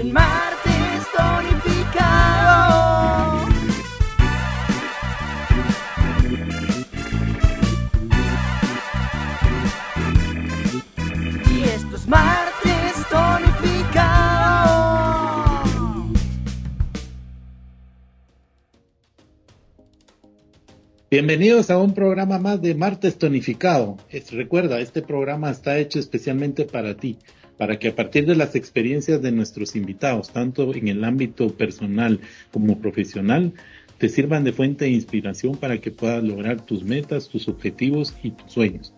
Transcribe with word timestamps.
en 0.00 0.12
martes 0.12 1.06
tonificado. 1.16 2.68
Y 11.50 11.62
esto 11.64 11.96
es 11.96 12.06
martes 12.06 13.08
tonificado. 13.10 13.68
Bienvenidos 21.10 21.70
a 21.70 21.78
un 21.78 21.94
programa 21.94 22.38
más 22.38 22.62
de 22.62 22.74
Martes 22.76 23.18
Tonificado. 23.18 23.96
Recuerda, 24.30 24.78
este 24.78 25.02
programa 25.02 25.50
está 25.50 25.78
hecho 25.78 25.98
especialmente 25.98 26.66
para 26.66 26.94
ti, 26.94 27.18
para 27.58 27.78
que 27.78 27.88
a 27.88 27.94
partir 27.94 28.24
de 28.24 28.36
las 28.36 28.54
experiencias 28.54 29.20
de 29.20 29.32
nuestros 29.32 29.76
invitados, 29.76 30.30
tanto 30.30 30.74
en 30.74 30.88
el 30.88 31.04
ámbito 31.04 31.48
personal 31.48 32.20
como 32.52 32.78
profesional, 32.78 33.52
te 33.98 34.08
sirvan 34.08 34.44
de 34.44 34.52
fuente 34.52 34.84
de 34.84 34.92
inspiración 34.92 35.56
para 35.56 35.78
que 35.78 35.90
puedas 35.90 36.22
lograr 36.22 36.64
tus 36.64 36.84
metas, 36.84 37.28
tus 37.28 37.48
objetivos 37.48 38.16
y 38.22 38.30
tus 38.30 38.52
sueños. 38.52 38.94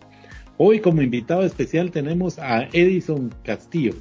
Hoy 0.57 0.79
como 0.79 1.01
invitado 1.01 1.43
especial 1.43 1.89
tenemos 1.89 2.37
a 2.37 2.69
Edison 2.71 3.33
Castillo. 3.43 3.95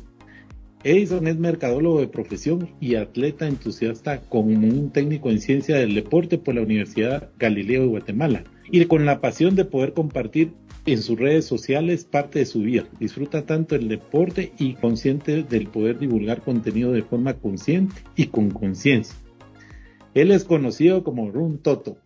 Edison 0.82 1.26
es 1.26 1.38
mercadólogo 1.38 2.00
de 2.00 2.08
profesión 2.08 2.70
y 2.80 2.94
atleta 2.94 3.46
entusiasta 3.46 4.22
como 4.22 4.48
un 4.48 4.90
técnico 4.90 5.30
en 5.30 5.40
ciencia 5.40 5.76
del 5.76 5.94
deporte 5.94 6.38
por 6.38 6.54
la 6.54 6.62
Universidad 6.62 7.28
Galileo 7.38 7.82
de 7.82 7.88
Guatemala 7.88 8.44
y 8.70 8.84
con 8.86 9.04
la 9.04 9.20
pasión 9.20 9.56
de 9.56 9.66
poder 9.66 9.92
compartir 9.92 10.54
en 10.86 11.02
sus 11.02 11.18
redes 11.18 11.44
sociales 11.44 12.04
parte 12.04 12.38
de 12.38 12.46
su 12.46 12.60
vida. 12.60 12.88
Disfruta 12.98 13.44
tanto 13.44 13.74
el 13.74 13.88
deporte 13.88 14.52
y 14.58 14.74
consciente 14.74 15.42
del 15.42 15.66
poder 15.66 15.98
divulgar 15.98 16.40
contenido 16.40 16.92
de 16.92 17.02
forma 17.02 17.34
consciente 17.34 17.96
y 18.16 18.28
con 18.28 18.50
conciencia. 18.50 19.16
Él 20.14 20.30
es 20.30 20.44
conocido 20.44 21.04
como 21.04 21.30
Run 21.30 21.58
Toto. 21.58 21.98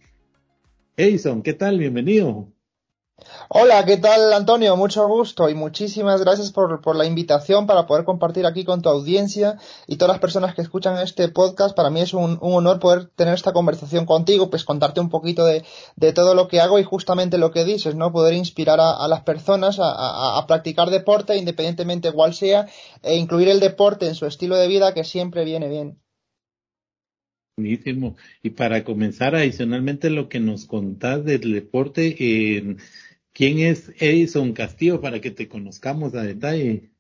Edison, 0.96 1.42
¿qué 1.42 1.52
tal? 1.52 1.78
Bienvenido. 1.78 2.53
Hola, 3.48 3.84
¿qué 3.86 3.96
tal 3.96 4.32
Antonio? 4.34 4.76
Mucho 4.76 5.06
gusto 5.08 5.48
y 5.48 5.54
muchísimas 5.54 6.20
gracias 6.22 6.50
por, 6.52 6.80
por 6.82 6.94
la 6.96 7.06
invitación 7.06 7.66
para 7.66 7.86
poder 7.86 8.04
compartir 8.04 8.44
aquí 8.46 8.64
con 8.64 8.82
tu 8.82 8.88
audiencia 8.90 9.58
y 9.86 9.96
todas 9.96 10.12
las 10.14 10.20
personas 10.20 10.54
que 10.54 10.60
escuchan 10.62 10.98
este 10.98 11.28
podcast. 11.28 11.74
Para 11.74 11.88
mí 11.90 12.00
es 12.00 12.12
un, 12.14 12.38
un 12.42 12.54
honor 12.54 12.80
poder 12.80 13.06
tener 13.16 13.34
esta 13.34 13.52
conversación 13.52 14.04
contigo, 14.06 14.50
pues 14.50 14.64
contarte 14.64 15.00
un 15.00 15.08
poquito 15.10 15.44
de, 15.46 15.64
de 15.96 16.12
todo 16.12 16.34
lo 16.34 16.48
que 16.48 16.60
hago 16.60 16.78
y 16.78 16.84
justamente 16.84 17.38
lo 17.38 17.50
que 17.50 17.64
dices, 17.64 17.94
¿no? 17.94 18.12
Poder 18.12 18.34
inspirar 18.34 18.78
a, 18.80 19.08
las 19.08 19.22
personas 19.22 19.78
a, 19.78 19.84
a- 19.90 20.38
a 20.38 20.46
practicar 20.46 20.90
deporte 20.90 21.36
independientemente 21.36 22.12
cuál 22.12 22.34
sea 22.34 22.66
e 23.02 23.16
incluir 23.16 23.48
el 23.48 23.60
deporte 23.60 24.06
en 24.06 24.14
su 24.14 24.26
estilo 24.26 24.56
de 24.56 24.68
vida 24.68 24.92
que 24.94 25.04
siempre 25.04 25.44
viene 25.44 25.68
bien. 25.68 25.98
Buenísimo. 27.56 28.16
Y 28.42 28.50
para 28.50 28.82
comenzar, 28.84 29.36
adicionalmente 29.36 30.10
lo 30.10 30.28
que 30.28 30.40
nos 30.40 30.66
contás 30.66 31.24
del 31.24 31.52
deporte, 31.52 32.16
eh, 32.18 32.76
¿quién 33.34 33.58
es 33.58 33.92
Edison 33.98 34.54
Castillo 34.54 35.00
para 35.00 35.20
que 35.20 35.30
te 35.30 35.48
conozcamos 35.48 36.14
a 36.14 36.22
detalle? 36.22 36.90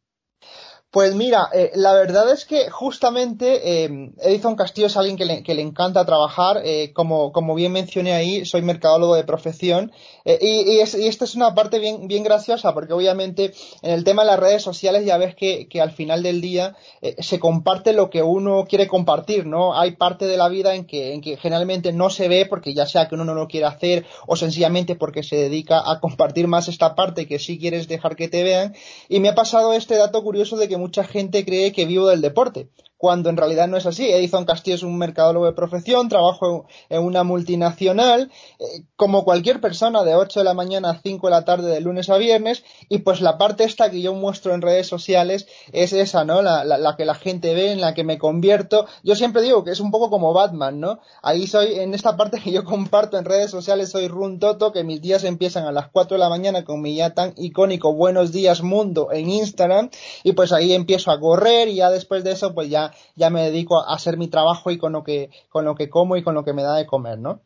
Pues 0.94 1.16
mira, 1.16 1.48
eh, 1.52 1.72
la 1.74 1.92
verdad 1.92 2.30
es 2.30 2.44
que 2.44 2.70
justamente 2.70 3.82
eh, 3.84 4.12
Edison 4.22 4.54
Castillo 4.54 4.86
es 4.86 4.96
alguien 4.96 5.16
que 5.16 5.24
le, 5.24 5.60
encanta 5.60 6.04
trabajar. 6.06 6.60
eh, 6.64 6.92
como, 6.94 7.32
bien 7.56 7.72
mencioné 7.72 8.12
ahí, 8.12 8.44
soy 8.46 8.62
mercadólogo 8.62 9.16
de 9.16 9.24
profesión. 9.24 9.90
eh, 10.24 10.38
y, 10.40 10.74
y, 10.74 10.80
es- 10.80 10.94
y 10.94 11.08
esta 11.08 11.24
es 11.24 11.34
una 11.34 11.52
parte 11.52 11.80
bien, 11.80 12.06
graciosa, 12.22 12.72
porque 12.74 12.92
obviamente 12.92 13.52
en 13.82 13.90
el 13.90 14.04
tema 14.04 14.22
de 14.22 14.28
las 14.30 14.38
redes 14.38 14.62
sociales 14.62 15.04
ya 15.04 15.16
ves 15.18 15.34
que, 15.34 15.66
al 15.82 15.90
final 15.90 16.22
del 16.22 16.40
día 16.40 16.76
se 17.18 17.40
comparte 17.40 17.92
lo 17.92 18.08
que 18.08 18.22
uno 18.22 18.64
quiere 18.68 18.86
compartir, 18.86 19.46
¿no? 19.46 19.76
Hay 19.76 19.96
parte 19.96 20.26
de 20.26 20.36
la 20.36 20.48
vida 20.48 20.76
en 20.76 20.84
que, 20.86 21.12
en 21.14 21.20
que 21.20 21.36
generalmente 21.36 21.92
no 21.92 22.08
se 22.08 22.28
ve 22.28 22.46
porque 22.48 22.72
ya 22.72 22.86
sea 22.86 23.08
que 23.08 23.16
uno 23.16 23.24
no 23.24 23.34
lo 23.34 23.48
quiere 23.48 23.66
hacer 23.66 24.06
o 24.28 24.36
sencillamente 24.36 24.94
porque 24.94 25.24
se 25.24 25.34
dedica 25.36 25.82
a 25.90 25.98
compartir 26.00 26.46
más 26.46 26.68
esta 26.68 26.94
parte 26.94 27.26
que 27.26 27.40
sí 27.40 27.58
quieres 27.58 27.88
dejar 27.88 28.14
que 28.14 28.28
te 28.28 28.44
vean. 28.44 28.74
Y 29.08 29.18
me 29.20 29.28
ha 29.30 29.34
pasado 29.34 29.72
este 29.72 29.96
dato 29.96 30.22
curioso 30.22 30.56
de 30.56 30.68
que 30.68 30.76
mucha 30.84 31.02
gente 31.02 31.46
cree 31.46 31.72
que 31.72 31.86
vivo 31.86 32.08
del 32.08 32.20
deporte, 32.20 32.68
cuando 33.04 33.28
en 33.28 33.36
realidad 33.36 33.68
no 33.68 33.76
es 33.76 33.84
así. 33.84 34.10
Edison 34.10 34.46
Castillo 34.46 34.76
es 34.76 34.82
un 34.82 34.96
mercadólogo 34.96 35.44
de 35.44 35.52
profesión, 35.52 36.08
trabajo 36.08 36.64
en 36.88 37.02
una 37.02 37.22
multinacional, 37.22 38.32
eh, 38.58 38.64
como 38.96 39.24
cualquier 39.24 39.60
persona 39.60 40.04
de 40.04 40.14
8 40.14 40.40
de 40.40 40.44
la 40.44 40.54
mañana 40.54 40.88
a 40.88 41.00
5 41.02 41.26
de 41.26 41.30
la 41.30 41.44
tarde 41.44 41.70
de 41.70 41.82
lunes 41.82 42.08
a 42.08 42.16
viernes, 42.16 42.64
y 42.88 43.00
pues 43.00 43.20
la 43.20 43.36
parte 43.36 43.64
esta 43.64 43.90
que 43.90 44.00
yo 44.00 44.14
muestro 44.14 44.54
en 44.54 44.62
redes 44.62 44.86
sociales 44.86 45.46
es 45.74 45.92
esa, 45.92 46.24
¿no? 46.24 46.40
La, 46.40 46.64
la, 46.64 46.78
la 46.78 46.96
que 46.96 47.04
la 47.04 47.14
gente 47.14 47.52
ve, 47.52 47.72
en 47.72 47.82
la 47.82 47.92
que 47.92 48.04
me 48.04 48.16
convierto. 48.16 48.86
Yo 49.02 49.16
siempre 49.16 49.42
digo 49.42 49.64
que 49.64 49.72
es 49.72 49.80
un 49.80 49.90
poco 49.90 50.08
como 50.08 50.32
Batman, 50.32 50.80
¿no? 50.80 51.00
Ahí 51.20 51.46
soy, 51.46 51.74
en 51.80 51.92
esta 51.92 52.16
parte 52.16 52.40
que 52.40 52.52
yo 52.52 52.64
comparto 52.64 53.18
en 53.18 53.26
redes 53.26 53.50
sociales, 53.50 53.90
soy 53.90 54.08
Run 54.08 54.38
Toto, 54.38 54.72
que 54.72 54.82
mis 54.82 55.02
días 55.02 55.24
empiezan 55.24 55.66
a 55.66 55.72
las 55.72 55.90
4 55.90 56.14
de 56.14 56.20
la 56.20 56.30
mañana 56.30 56.64
con 56.64 56.80
mi 56.80 56.94
ya 56.94 57.10
tan 57.10 57.34
icónico 57.36 57.92
Buenos 57.92 58.32
Días 58.32 58.62
Mundo 58.62 59.12
en 59.12 59.28
Instagram, 59.28 59.90
y 60.22 60.32
pues 60.32 60.52
ahí 60.52 60.72
empiezo 60.72 61.10
a 61.10 61.20
correr 61.20 61.68
y 61.68 61.74
ya 61.74 61.90
después 61.90 62.24
de 62.24 62.32
eso 62.32 62.54
pues 62.54 62.70
ya, 62.70 62.93
ya 63.16 63.30
me 63.30 63.42
dedico 63.42 63.80
a 63.80 63.94
hacer 63.94 64.16
mi 64.16 64.28
trabajo 64.28 64.70
y 64.70 64.78
con 64.78 64.92
lo 64.92 65.04
que, 65.04 65.30
con 65.48 65.64
lo 65.64 65.74
que 65.74 65.88
como 65.88 66.16
y 66.16 66.22
con 66.22 66.34
lo 66.34 66.44
que 66.44 66.52
me 66.52 66.62
da 66.62 66.76
de 66.76 66.86
comer, 66.86 67.18
¿no? 67.18 67.40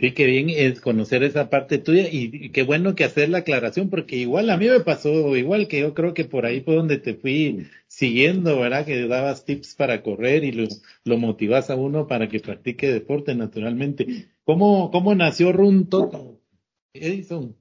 Sí, 0.00 0.12
qué 0.12 0.24
bien 0.24 0.48
es 0.48 0.80
conocer 0.80 1.22
esa 1.22 1.50
parte 1.50 1.76
tuya 1.76 2.08
y, 2.10 2.48
qué 2.50 2.62
bueno 2.62 2.94
que 2.94 3.04
hacer 3.04 3.28
la 3.28 3.38
aclaración, 3.38 3.90
porque 3.90 4.16
igual 4.16 4.48
a 4.48 4.56
mí 4.56 4.66
me 4.66 4.80
pasó, 4.80 5.36
igual 5.36 5.68
que 5.68 5.80
yo 5.80 5.92
creo 5.92 6.14
que 6.14 6.24
por 6.24 6.46
ahí 6.46 6.62
fue 6.62 6.76
donde 6.76 6.96
te 6.96 7.14
fui 7.14 7.66
siguiendo, 7.88 8.58
¿verdad? 8.58 8.86
Que 8.86 9.06
dabas 9.06 9.44
tips 9.44 9.74
para 9.74 10.02
correr 10.02 10.44
y 10.44 10.52
lo, 10.52 10.64
lo 11.04 11.18
motivas 11.18 11.68
a 11.68 11.76
uno 11.76 12.06
para 12.06 12.28
que 12.28 12.40
practique 12.40 12.90
deporte 12.90 13.34
naturalmente. 13.34 14.30
¿Cómo, 14.44 14.90
cómo 14.90 15.14
nació 15.14 15.52
Run 15.52 15.88
Toto? 15.88 16.40
Edison. 16.94 17.54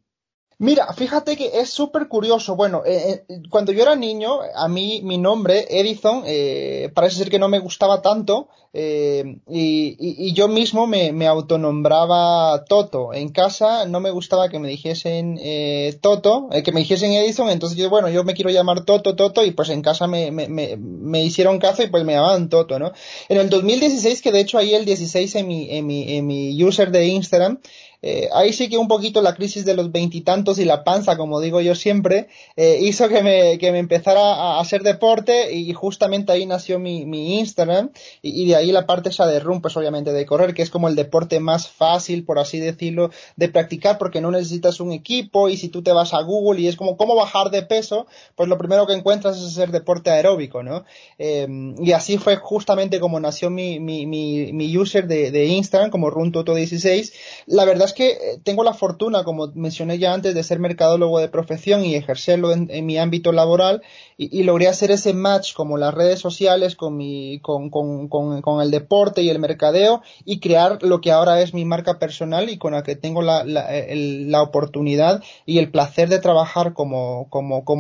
Mira, 0.63 0.94
fíjate 0.94 1.35
que 1.38 1.59
es 1.59 1.72
súper 1.72 2.07
curioso. 2.07 2.55
Bueno, 2.55 2.83
eh, 2.85 3.25
eh, 3.27 3.41
cuando 3.49 3.72
yo 3.72 3.81
era 3.81 3.95
niño, 3.95 4.41
a 4.55 4.67
mí 4.67 5.01
mi 5.03 5.17
nombre, 5.17 5.66
Edison, 5.72 6.22
eh, 6.27 6.91
parece 6.94 7.16
ser 7.16 7.31
que 7.31 7.39
no 7.39 7.49
me 7.49 7.57
gustaba 7.57 8.03
tanto 8.03 8.47
eh, 8.72 9.39
y, 9.49 9.97
y- 9.99 10.33
yo 10.33 10.47
mismo 10.47 10.85
me, 10.85 11.13
me 11.13 11.25
autonombraba 11.25 12.63
Toto. 12.66 13.11
En 13.11 13.29
casa 13.29 13.88
no 13.88 13.99
me 14.01 14.11
gustaba 14.11 14.49
que 14.49 14.59
me 14.59 14.67
dijesen 14.69 15.39
eh, 15.41 15.97
Toto, 15.99 16.47
que 16.63 16.72
me 16.72 16.81
dijesen 16.81 17.11
Edison, 17.13 17.49
entonces 17.49 17.75
yo, 17.75 17.89
bueno, 17.89 18.07
yo 18.09 18.23
me 18.23 18.35
quiero 18.35 18.51
llamar 18.51 18.85
Toto, 18.85 19.16
Toto 19.16 19.43
y 19.43 19.51
pues 19.51 19.69
en 19.69 19.81
casa 19.81 20.05
me, 20.05 20.29
me, 20.31 20.47
me, 20.47 20.78
me 20.78 21.23
hicieron 21.23 21.57
caso 21.57 21.81
y 21.81 21.88
pues 21.88 22.03
me 22.05 22.13
llamaban 22.13 22.49
Toto, 22.49 22.78
¿no? 22.78 22.91
En 23.29 23.38
el 23.39 23.49
2016, 23.49 24.22
que 24.22 24.31
de 24.31 24.41
hecho 24.41 24.59
ahí 24.59 24.75
el 24.75 24.85
16 24.85 25.35
en 25.35 25.47
mi, 25.47 25.72
en 25.72 25.88
mi, 25.88 26.13
en 26.17 26.28
mi 26.28 26.63
user 26.63 26.91
de 26.91 27.07
Instagram, 27.07 27.59
eh, 28.01 28.29
ahí 28.34 28.51
sí 28.53 28.69
que 28.69 28.78
un 28.78 28.88
poquito 28.88 29.22
la 29.22 29.35
crisis 29.35 29.63
de 29.66 29.75
los 29.75 29.91
veintitantos 29.91 30.57
y 30.59 30.66
la 30.66 30.84
panza, 30.84 31.17
como 31.17 31.39
digo 31.39 31.62
yo 31.62 31.75
siempre, 31.75 32.28
eh, 32.56 32.79
hizo 32.81 33.07
que 33.09 33.22
me, 33.22 33.57
que 33.59 33.72
me 33.72 33.79
empezara 33.79 34.22
a, 34.22 34.59
hacer 34.59 34.81
deporte 34.81 35.53
y 35.53 35.72
justamente 35.73 36.31
ahí 36.31 36.45
nació 36.45 36.79
mi, 36.79 37.06
mi 37.06 37.40
Instagram 37.40 37.91
y, 38.22 38.44
y 38.44 38.47
de 38.47 38.56
ahí 38.56 38.72
la 38.72 38.85
parte 38.85 39.09
esa 39.09 39.28
de 39.28 39.40
run, 39.40 39.61
pues 39.61 39.78
obviamente 39.78 40.13
de 40.13 40.25
correr, 40.25 40.53
que 40.53 40.61
es 40.63 40.69
como 40.69 40.88
el 40.88 40.95
deporte 40.95 41.40
más 41.40 41.67
fácil, 41.67 42.25
por 42.25 42.40
así 42.40 42.59
decirlo, 42.59 43.11
de 43.35 43.50
practicar 43.50 43.97
porque 43.97 44.22
no 44.22 44.31
necesitas 44.31 44.79
un 44.79 44.91
equipo 44.91 45.50
y 45.50 45.57
si 45.57 45.69
tú 45.69 45.84
te 45.84 45.91
vas 45.91 46.13
a 46.13 46.22
Google 46.22 46.61
y 46.61 46.67
es 46.67 46.75
como 46.75 46.97
cómo 46.97 47.16
bajar 47.16 47.51
de 47.51 47.61
peso, 47.61 48.07
pues 48.35 48.50
lo 48.50 48.57
primero 48.57 48.88
que 48.88 48.94
encuentras 48.94 49.38
es 49.38 49.45
hacer 49.45 49.72
deporte 49.72 50.09
aeróbico, 50.09 50.63
¿no? 50.63 50.85
Eh, 51.19 51.47
y 51.79 51.91
así 51.91 52.17
fue 52.17 52.35
justamente 52.38 53.00
como 53.00 53.19
nació 53.19 53.50
mi, 53.50 53.79
mi, 53.79 54.06
mi, 54.06 54.53
mi 54.53 54.75
user 54.75 55.07
de, 55.07 55.31
de 55.31 55.45
Instagram, 55.45 55.91
como 55.91 56.09
runtoto16. 56.09 57.14
La 57.46 57.66
verdad 57.66 57.91
es 57.91 57.93
que 57.93 58.09
eh, 58.11 58.40
tengo 58.43 58.64
la 58.64 58.73
fortuna, 58.73 59.23
como 59.23 59.47
mencioné 59.53 59.99
ya 59.99 60.14
antes, 60.14 60.34
de 60.34 60.43
ser 60.43 60.59
mercadólogo 60.59 61.20
de 61.20 61.28
profesión 61.28 61.84
y 61.84 61.96
ejercerlo 61.96 62.52
en, 62.52 62.85
mi 62.85 62.97
ámbito 62.97 63.32
laboral 63.32 63.82
y, 64.17 64.43
logré 64.43 64.67
hacer 64.67 64.91
ese 64.91 65.14
match 65.14 65.53
como 65.53 65.78
las 65.78 65.93
redes 65.93 66.20
sociales 66.20 66.76
con, 66.76 66.97
mi, 66.97 67.40
con, 67.41 67.70
con, 67.70 68.08
con, 68.08 68.41
con, 68.41 68.61
el 68.61 68.72
deporte 68.72 69.22
y 69.22 69.29
el 69.29 69.40
mercadeo 69.40 70.02
y 70.26 70.40
crear 70.40 70.82
lo 70.82 71.02
que 71.02 71.11
ahora 71.11 71.41
es 71.41 71.53
mi 71.53 71.66
marca 71.66 71.99
personal 71.99 72.49
y 72.49 72.58
con 72.58 72.73
la 72.73 72.84
que 72.84 72.96
tengo 72.96 73.22
la, 73.22 73.43
la 73.46 74.41
oportunidad 74.41 75.22
y 75.46 75.59
el 75.59 75.70
placer 75.70 76.09
de 76.09 76.20
trabajar 76.20 76.73
como, 76.73 77.28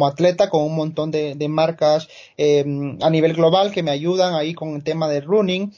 atleta 0.07 0.49
con 0.49 0.63
un 0.63 0.75
montón 0.75 1.11
de, 1.11 1.35
de 1.35 1.47
marcas 1.47 2.07
eh, 2.37 2.65
a 3.01 3.09
nivel 3.09 3.33
global 3.33 3.71
que 3.71 3.83
me 3.83 3.91
ayudan 3.91 4.33
ahí 4.33 4.53
con 4.53 4.75
el 4.75 4.83
tema 4.83 5.07
de 5.07 5.21
running 5.21 5.71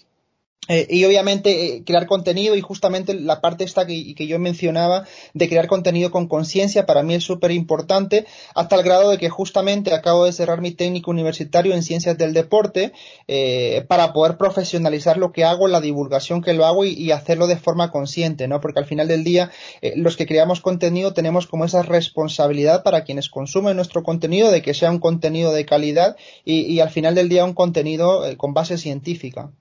Eh, 0.70 0.88
y 0.90 1.04
obviamente 1.04 1.66
eh, 1.66 1.84
crear 1.86 2.08
contenido 2.08 2.56
y 2.56 2.62
justamente 2.62 3.14
la 3.14 3.42
parte 3.42 3.66
esta 3.66 3.86
que, 3.86 4.16
que 4.16 4.28
yo 4.28 4.40
mencionaba 4.40 5.06
de 5.34 5.50
crear 5.50 5.68
contenido 5.68 6.10
con 6.10 6.28
conciencia 6.28 6.86
para 6.86 7.04
mí 7.04 7.16
es 7.16 7.26
súper 7.26 7.52
importante 7.52 8.26
hasta 8.56 8.78
el 8.78 8.84
grado 8.84 9.10
de 9.10 9.18
que 9.18 9.30
justamente 9.30 9.94
acabo 9.94 10.24
de 10.24 10.32
cerrar 10.32 10.62
mi 10.62 10.72
técnico 10.72 11.12
universitario 11.12 11.74
en 11.74 11.84
ciencias 11.84 12.18
del 12.18 12.34
deporte 12.34 12.94
eh, 13.28 13.84
para 13.90 14.14
poder 14.14 14.38
profesionalizar 14.38 15.18
lo 15.18 15.34
que 15.34 15.44
hago, 15.44 15.68
la 15.68 15.82
divulgación 15.82 16.42
que 16.42 16.54
lo 16.54 16.66
hago 16.66 16.86
y, 16.86 16.94
y 16.94 17.12
hacerlo 17.12 17.48
de 17.48 17.58
forma 17.58 17.92
consciente, 17.92 18.48
¿no? 18.48 18.62
Porque 18.62 18.80
al 18.80 18.86
final 18.86 19.10
del 19.10 19.26
día 19.26 19.52
los 19.96 20.16
que 20.16 20.26
creamos 20.26 20.62
contenido 20.62 21.14
tenemos 21.14 21.46
como 21.46 21.66
esa 21.66 21.82
responsabilidad 21.82 22.84
para 22.84 23.04
quienes 23.04 23.30
consumen 23.30 23.76
nuestro 23.76 24.04
contenido 24.04 24.50
de 24.50 24.62
que 24.62 24.74
sea 24.74 24.92
un 24.92 25.00
contenido 25.00 25.52
de 25.52 25.66
calidad 25.66 26.16
y, 26.46 26.62
y 26.62 26.80
al 26.80 26.90
final 26.90 27.16
del 27.16 27.28
día 27.28 27.44
un 27.44 27.54
contenido 27.54 28.24
con 28.38 28.54
base 28.54 28.78
científica. 28.78 29.52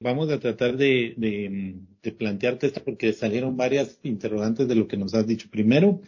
Vamos 0.00 0.30
a 0.30 0.38
tratar 0.38 0.76
de, 0.76 1.82
plantearte 2.16 2.68
esto 2.68 2.84
porque 2.84 3.12
salieron 3.12 3.56
varias 3.56 3.98
interrogantes 4.04 4.68
de 4.68 4.76
lo 4.76 4.86
que 4.86 4.96
nos 4.96 5.14
has 5.14 5.26
dicho. 5.26 5.50
Primero, 5.50 6.00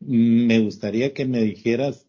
mm, 0.00 0.46
me 0.46 0.58
gustaría 0.60 1.14
que 1.14 1.24
me 1.24 1.40
dijeras 1.42 2.08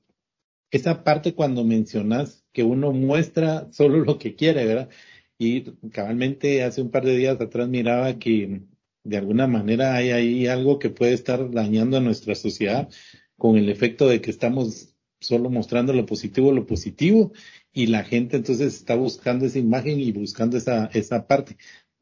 esa 0.72 1.04
parte 1.04 1.36
cuando 1.36 1.64
mencionas 1.64 2.46
que 2.52 2.64
uno 2.64 2.92
muestra 2.92 3.72
solo 3.72 4.00
lo 4.00 4.18
que 4.20 4.36
quiere, 4.36 4.66
¿verdad? 4.66 4.90
Y 5.38 5.64
cabalmente 5.92 6.64
hace 6.64 6.82
un 6.82 6.92
par 6.92 7.06
de 7.06 7.18
días 7.18 7.40
atrás 7.40 7.70
miraba 7.70 8.20
que 8.20 8.64
de 9.04 9.18
alguna 9.18 9.48
manera 9.48 9.96
hay 9.96 10.12
ahí 10.12 10.48
algo 10.48 10.80
que 10.80 10.90
puede 10.90 11.14
estar 11.14 11.52
dañando 11.52 11.98
a 11.98 12.02
nuestra 12.02 12.36
sociedad 12.36 12.90
con 13.38 13.58
el 13.58 13.70
efecto 13.70 14.08
de 14.08 14.22
que 14.22 14.32
estamos 14.32 14.96
solo 15.20 15.50
mostrando 15.50 15.94
lo 15.94 16.06
positivo, 16.06 16.52
lo 16.52 16.66
positivo, 16.66 17.32
y 17.74 17.88
la 17.88 18.04
gente 18.04 18.38
entonces 18.38 18.76
está 18.76 18.96
buscando 18.96 19.46
esa 19.46 19.60
imagen 19.60 20.00
y 20.00 20.12
buscando 20.12 20.58
esa, 20.58 20.86
esa 20.94 21.28
parte. 21.28 21.58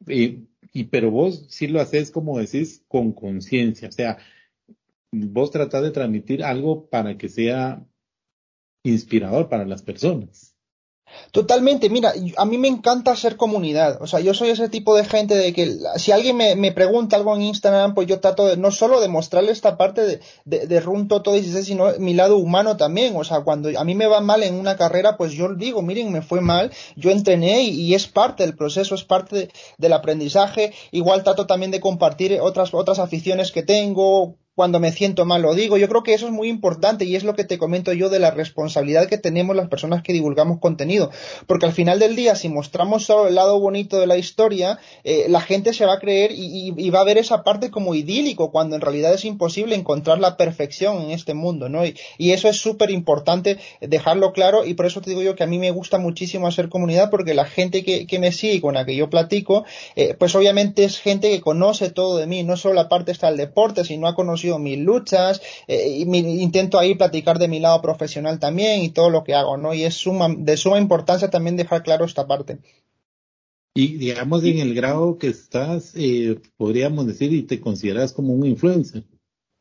Eh, 0.06 0.42
y 0.72 0.84
pero 0.84 1.10
vos 1.10 1.46
sí 1.48 1.66
lo 1.66 1.80
haces, 1.80 2.10
como 2.10 2.38
decís, 2.38 2.84
con 2.88 3.12
conciencia, 3.12 3.88
o 3.88 3.92
sea, 3.92 4.18
vos 5.12 5.50
tratás 5.50 5.82
de 5.82 5.90
transmitir 5.90 6.42
algo 6.44 6.88
para 6.88 7.18
que 7.18 7.28
sea 7.28 7.86
inspirador 8.84 9.48
para 9.48 9.66
las 9.66 9.82
personas. 9.82 10.51
Totalmente, 11.30 11.88
mira, 11.88 12.12
a 12.36 12.44
mí 12.44 12.58
me 12.58 12.68
encanta 12.68 13.16
ser 13.16 13.36
comunidad, 13.36 14.00
o 14.02 14.06
sea, 14.06 14.20
yo 14.20 14.34
soy 14.34 14.50
ese 14.50 14.68
tipo 14.68 14.94
de 14.94 15.04
gente 15.04 15.34
de 15.34 15.52
que 15.52 15.78
si 15.96 16.12
alguien 16.12 16.36
me, 16.36 16.56
me 16.56 16.72
pregunta 16.72 17.16
algo 17.16 17.34
en 17.34 17.42
Instagram, 17.42 17.94
pues 17.94 18.06
yo 18.06 18.20
trato 18.20 18.46
de 18.46 18.56
no 18.56 18.70
solo 18.70 19.00
de 19.00 19.08
mostrarle 19.08 19.52
esta 19.52 19.76
parte 19.76 20.02
de, 20.02 20.20
de, 20.44 20.66
de 20.66 20.80
Run 20.80 21.08
sino 21.62 21.92
mi 21.98 22.14
lado 22.14 22.36
humano 22.36 22.76
también, 22.76 23.16
o 23.16 23.24
sea, 23.24 23.40
cuando 23.40 23.70
a 23.78 23.84
mí 23.84 23.94
me 23.94 24.06
va 24.06 24.20
mal 24.20 24.42
en 24.42 24.54
una 24.54 24.76
carrera, 24.76 25.16
pues 25.16 25.32
yo 25.32 25.54
digo, 25.54 25.82
miren, 25.82 26.12
me 26.12 26.22
fue 26.22 26.40
mal, 26.40 26.70
yo 26.96 27.10
entrené 27.10 27.62
y, 27.62 27.94
es 27.94 28.06
parte 28.06 28.44
del 28.44 28.56
proceso, 28.56 28.94
es 28.94 29.04
parte 29.04 29.50
del 29.78 29.92
aprendizaje, 29.92 30.72
igual 30.90 31.22
trato 31.22 31.46
también 31.46 31.70
de 31.70 31.80
compartir 31.80 32.38
otras, 32.40 32.74
otras 32.74 32.98
aficiones 32.98 33.52
que 33.52 33.62
tengo, 33.62 34.36
cuando 34.54 34.80
me 34.80 34.92
siento 34.92 35.24
mal 35.24 35.42
lo 35.42 35.54
digo. 35.54 35.78
Yo 35.78 35.88
creo 35.88 36.02
que 36.02 36.14
eso 36.14 36.26
es 36.26 36.32
muy 36.32 36.48
importante 36.48 37.04
y 37.04 37.16
es 37.16 37.24
lo 37.24 37.34
que 37.34 37.44
te 37.44 37.58
comento 37.58 37.92
yo 37.92 38.10
de 38.10 38.18
la 38.18 38.30
responsabilidad 38.30 39.06
que 39.06 39.18
tenemos 39.18 39.56
las 39.56 39.68
personas 39.68 40.02
que 40.02 40.12
divulgamos 40.12 40.60
contenido. 40.60 41.10
Porque 41.46 41.66
al 41.66 41.72
final 41.72 41.98
del 41.98 42.16
día, 42.16 42.34
si 42.34 42.48
mostramos 42.48 43.04
solo 43.04 43.28
el 43.28 43.34
lado 43.34 43.58
bonito 43.58 43.98
de 43.98 44.06
la 44.06 44.16
historia, 44.16 44.78
eh, 45.04 45.26
la 45.28 45.40
gente 45.40 45.72
se 45.72 45.86
va 45.86 45.94
a 45.94 45.98
creer 45.98 46.32
y, 46.34 46.90
va 46.92 47.00
a 47.00 47.04
ver 47.04 47.16
esa 47.16 47.42
parte 47.42 47.70
como 47.70 47.94
idílico, 47.94 48.50
cuando 48.50 48.76
en 48.76 48.82
realidad 48.82 49.14
es 49.14 49.24
imposible 49.24 49.74
encontrar 49.74 50.18
la 50.18 50.36
perfección 50.36 51.00
en 51.00 51.10
este 51.10 51.32
mundo, 51.32 51.70
¿no? 51.70 51.86
Y, 51.86 51.94
eso 52.32 52.48
es 52.48 52.56
súper 52.56 52.90
importante 52.90 53.58
dejarlo 53.82 54.32
claro 54.32 54.64
y 54.64 54.72
por 54.72 54.86
eso 54.86 55.02
te 55.02 55.10
digo 55.10 55.22
yo 55.22 55.36
que 55.36 55.44
a 55.44 55.46
mí 55.46 55.58
me 55.58 55.70
gusta 55.70 55.98
muchísimo 55.98 56.46
hacer 56.46 56.70
comunidad 56.70 57.10
porque 57.10 57.34
la 57.34 57.44
gente 57.44 57.84
que, 57.84 58.18
me 58.18 58.32
sigue 58.32 58.60
con 58.60 58.74
la 58.74 58.86
que 58.86 58.96
yo 58.96 59.10
platico, 59.10 59.64
eh, 59.96 60.14
pues 60.18 60.34
obviamente 60.34 60.84
es 60.84 60.98
gente 60.98 61.30
que 61.30 61.40
conoce 61.42 61.90
todo 61.90 62.16
de 62.16 62.26
mí, 62.26 62.42
no 62.42 62.56
solo 62.56 62.74
la 62.74 62.88
parte 62.88 63.12
está 63.12 63.28
del 63.28 63.36
deporte, 63.36 63.84
sino 63.84 64.06
ha 64.06 64.14
conocido 64.14 64.41
mis 64.58 64.78
luchas, 64.78 65.40
eh, 65.66 65.88
y 65.88 66.16
intento 66.42 66.78
ahí 66.78 66.94
platicar 66.94 67.38
de 67.38 67.48
mi 67.48 67.60
lado 67.60 67.80
profesional 67.80 68.38
también 68.38 68.82
y 68.82 68.90
todo 68.90 69.10
lo 69.10 69.24
que 69.24 69.34
hago, 69.34 69.56
¿no? 69.56 69.74
Y 69.74 69.84
es 69.84 69.94
suma, 69.94 70.28
de 70.36 70.56
suma 70.56 70.78
importancia 70.78 71.30
también 71.30 71.56
dejar 71.56 71.82
claro 71.82 72.04
esta 72.04 72.26
parte. 72.26 72.58
Y 73.74 73.96
digamos, 73.96 74.44
en 74.44 74.58
el 74.58 74.74
grado 74.74 75.16
que 75.16 75.28
estás, 75.28 75.92
eh, 75.94 76.38
podríamos 76.56 77.06
decir, 77.06 77.32
y 77.32 77.42
te 77.42 77.60
consideras 77.60 78.12
como 78.12 78.34
un 78.34 78.46
influencer. 78.46 79.04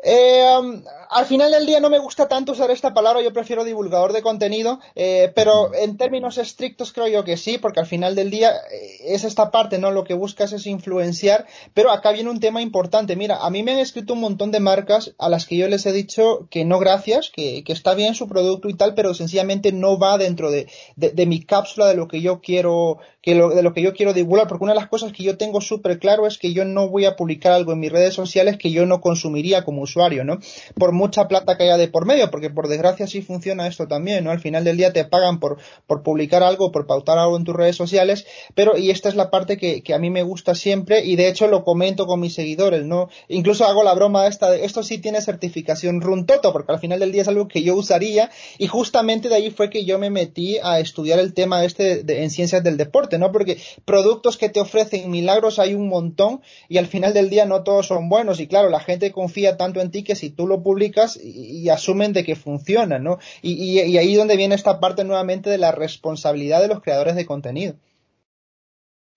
Eh, 0.04 0.44
um, 0.60 0.82
al 1.10 1.26
final 1.26 1.52
del 1.52 1.66
día 1.66 1.80
no 1.80 1.90
me 1.90 2.00
gusta 2.00 2.28
tanto 2.28 2.54
usar 2.54 2.72
esta 2.72 2.94
palabra, 2.94 3.22
yo 3.22 3.34
prefiero 3.34 3.64
divulgador 3.64 4.14
de 4.14 4.22
contenido, 4.22 4.80
eh, 4.96 5.32
pero 5.36 5.74
en 5.76 5.98
términos 5.98 6.38
estrictos 6.38 6.92
creo 6.92 7.08
yo 7.08 7.24
que 7.24 7.38
sí, 7.38 7.58
porque 7.60 7.82
al 7.82 7.86
final 7.86 8.16
del 8.16 8.32
día 8.32 8.52
eh, 8.72 9.14
es 9.14 9.24
esta 9.24 9.52
parte, 9.52 9.78
¿no? 9.78 9.92
Lo 9.92 10.04
que 10.04 10.16
buscas 10.16 10.54
es 10.54 10.66
influenciar, 10.66 11.46
pero 11.74 11.92
acá 11.92 12.12
viene 12.12 12.30
un 12.30 12.40
tema 12.40 12.62
importante. 12.62 13.16
Mira, 13.16 13.38
a 13.38 13.50
mí 13.52 13.62
me 13.62 13.74
han 13.74 13.80
escrito 13.80 14.14
un 14.14 14.22
montón 14.22 14.52
de 14.52 14.60
marcas 14.60 15.14
a 15.20 15.30
las 15.30 15.46
que 15.46 15.58
yo 15.58 15.68
les 15.68 15.86
he 15.86 15.92
dicho 15.92 16.48
que 16.50 16.66
no 16.66 16.80
gracias, 16.80 17.30
que, 17.30 17.64
que 17.64 17.74
está 17.74 17.94
bien 17.94 18.16
su 18.16 18.28
producto 18.28 18.70
y 18.70 18.74
tal, 18.74 18.96
pero 18.96 19.14
sencillamente 19.14 19.72
no 19.72 20.00
va 20.00 20.18
dentro 20.18 20.50
de, 20.50 20.68
de, 20.96 21.10
de 21.12 21.26
mi 21.26 21.44
cápsula 21.44 21.88
de 21.88 21.96
lo 21.96 22.08
que 22.08 22.22
yo 22.22 22.42
quiero, 22.42 22.98
que 23.22 23.36
lo, 23.36 23.50
de 23.50 23.62
lo 23.62 23.74
que 23.74 23.82
yo 23.82 23.94
quiero 23.94 24.14
divulgar, 24.14 24.48
porque 24.48 24.64
una 24.64 24.74
de 24.74 24.80
las 24.80 24.90
cosas 24.90 25.14
que 25.14 25.24
yo 25.24 25.38
tengo 25.38 25.62
súper 25.62 26.00
claro 26.00 26.26
es 26.26 26.38
que 26.40 26.54
yo 26.54 26.66
no 26.66 26.90
voy 26.90 27.06
a 27.06 27.16
publicar 27.16 27.52
algo 27.52 27.74
en 27.74 27.80
mis 27.80 27.92
redes 27.92 28.16
sociales 28.16 28.58
que 28.58 28.72
yo 28.72 28.86
no 28.86 29.02
consumiría 29.02 29.64
como 29.64 29.86
usuario, 29.92 30.24
¿no? 30.24 30.40
Por 30.76 30.94
mucha 30.94 31.28
plata 31.28 31.58
que 31.58 31.64
haya 31.64 31.78
de 31.78 31.88
por 31.88 32.06
medio, 32.06 32.32
porque 32.32 32.50
por 32.50 32.68
desgracia 32.68 33.08
sí 33.08 33.22
funciona 33.22 33.68
esto 33.68 33.88
también, 33.88 34.24
¿no? 34.24 34.32
Al 34.32 34.40
final 34.40 34.64
del 34.64 34.78
día 34.78 34.94
te 34.94 35.06
pagan 35.06 35.40
por, 35.40 35.58
publicar 36.04 36.44
algo, 36.44 36.72
por 36.72 36.88
pautar 36.88 37.18
algo 37.18 37.38
en 37.38 37.44
tus 37.44 37.56
redes 37.56 37.76
sociales, 37.76 38.26
pero, 38.56 38.78
y 38.78 38.90
esta 38.90 39.10
es 39.10 39.16
la 39.16 39.30
parte 39.30 39.58
que, 39.58 39.84
que 39.84 39.94
a 39.94 40.00
mí 40.00 40.10
me 40.10 40.24
gusta 40.24 40.56
siempre, 40.56 41.04
y 41.04 41.16
de 41.16 41.28
hecho 41.28 41.48
lo 41.48 41.64
comento 41.64 42.06
con 42.06 42.20
mis 42.20 42.34
seguidores, 42.34 42.86
¿no? 42.86 43.10
Incluso 43.28 43.66
hago 43.66 43.84
la 43.84 43.94
broma 43.94 44.28
esta 44.28 44.50
de, 44.50 44.66
esto 44.66 44.84
sí 44.84 44.98
tiene 45.00 45.22
certificación 45.22 46.02
Runtoto, 46.02 46.54
porque 46.54 46.72
al 46.72 46.80
final 46.80 47.00
del 47.00 47.12
día 47.12 47.24
es 47.24 47.28
algo 47.28 47.48
que 47.48 47.64
yo 47.64 47.76
usaría, 47.76 48.30
y 48.58 48.68
justamente 48.68 49.30
de 49.30 49.36
ahí 49.36 49.52
fue 49.52 49.70
que 49.70 49.86
yo 49.86 50.00
me 50.00 50.10
metí 50.10 50.58
a 50.64 50.80
estudiar 50.80 51.20
el 51.20 51.34
tema 51.34 51.66
este 51.66 52.04
de, 52.04 52.24
en 52.24 52.30
ciencias 52.30 52.64
del 52.64 52.78
deporte, 52.78 53.18
¿no? 53.18 53.32
Porque 53.32 53.58
productos 53.86 54.38
que 54.38 54.50
te 54.50 54.60
ofrecen 54.60 55.12
milagros 55.12 55.60
hay 55.60 55.74
un 55.74 55.90
montón, 55.90 56.42
y 56.70 56.78
al 56.78 56.88
final 56.88 57.14
del 57.14 57.30
día 57.30 57.46
no 57.46 57.64
todos 57.64 57.88
son 57.88 58.10
buenos, 58.10 58.40
y 58.40 58.48
claro, 58.48 58.70
la 58.70 58.80
gente 58.80 59.12
confía 59.12 59.58
tanto 59.58 59.81
en 59.82 59.92
ti 59.92 60.04
que 60.04 60.16
si 60.16 60.30
tú 60.30 60.48
lo 60.48 60.64
publicas 60.64 61.20
y, 61.22 61.70
asumen 61.70 62.14
de 62.14 62.24
que 62.24 62.36
funciona, 62.36 63.00
¿no? 63.00 63.20
Y, 63.42 63.54
y, 63.54 63.98
ahí 63.98 64.16
donde 64.16 64.38
viene 64.38 64.56
esta 64.56 64.80
parte 64.80 65.04
nuevamente 65.04 65.50
de 65.50 65.58
la 65.58 65.72
responsabilidad 65.72 66.62
de 66.62 66.68
los 66.68 66.82
creadores 66.82 67.16
de 67.16 67.26
contenido. 67.26 67.76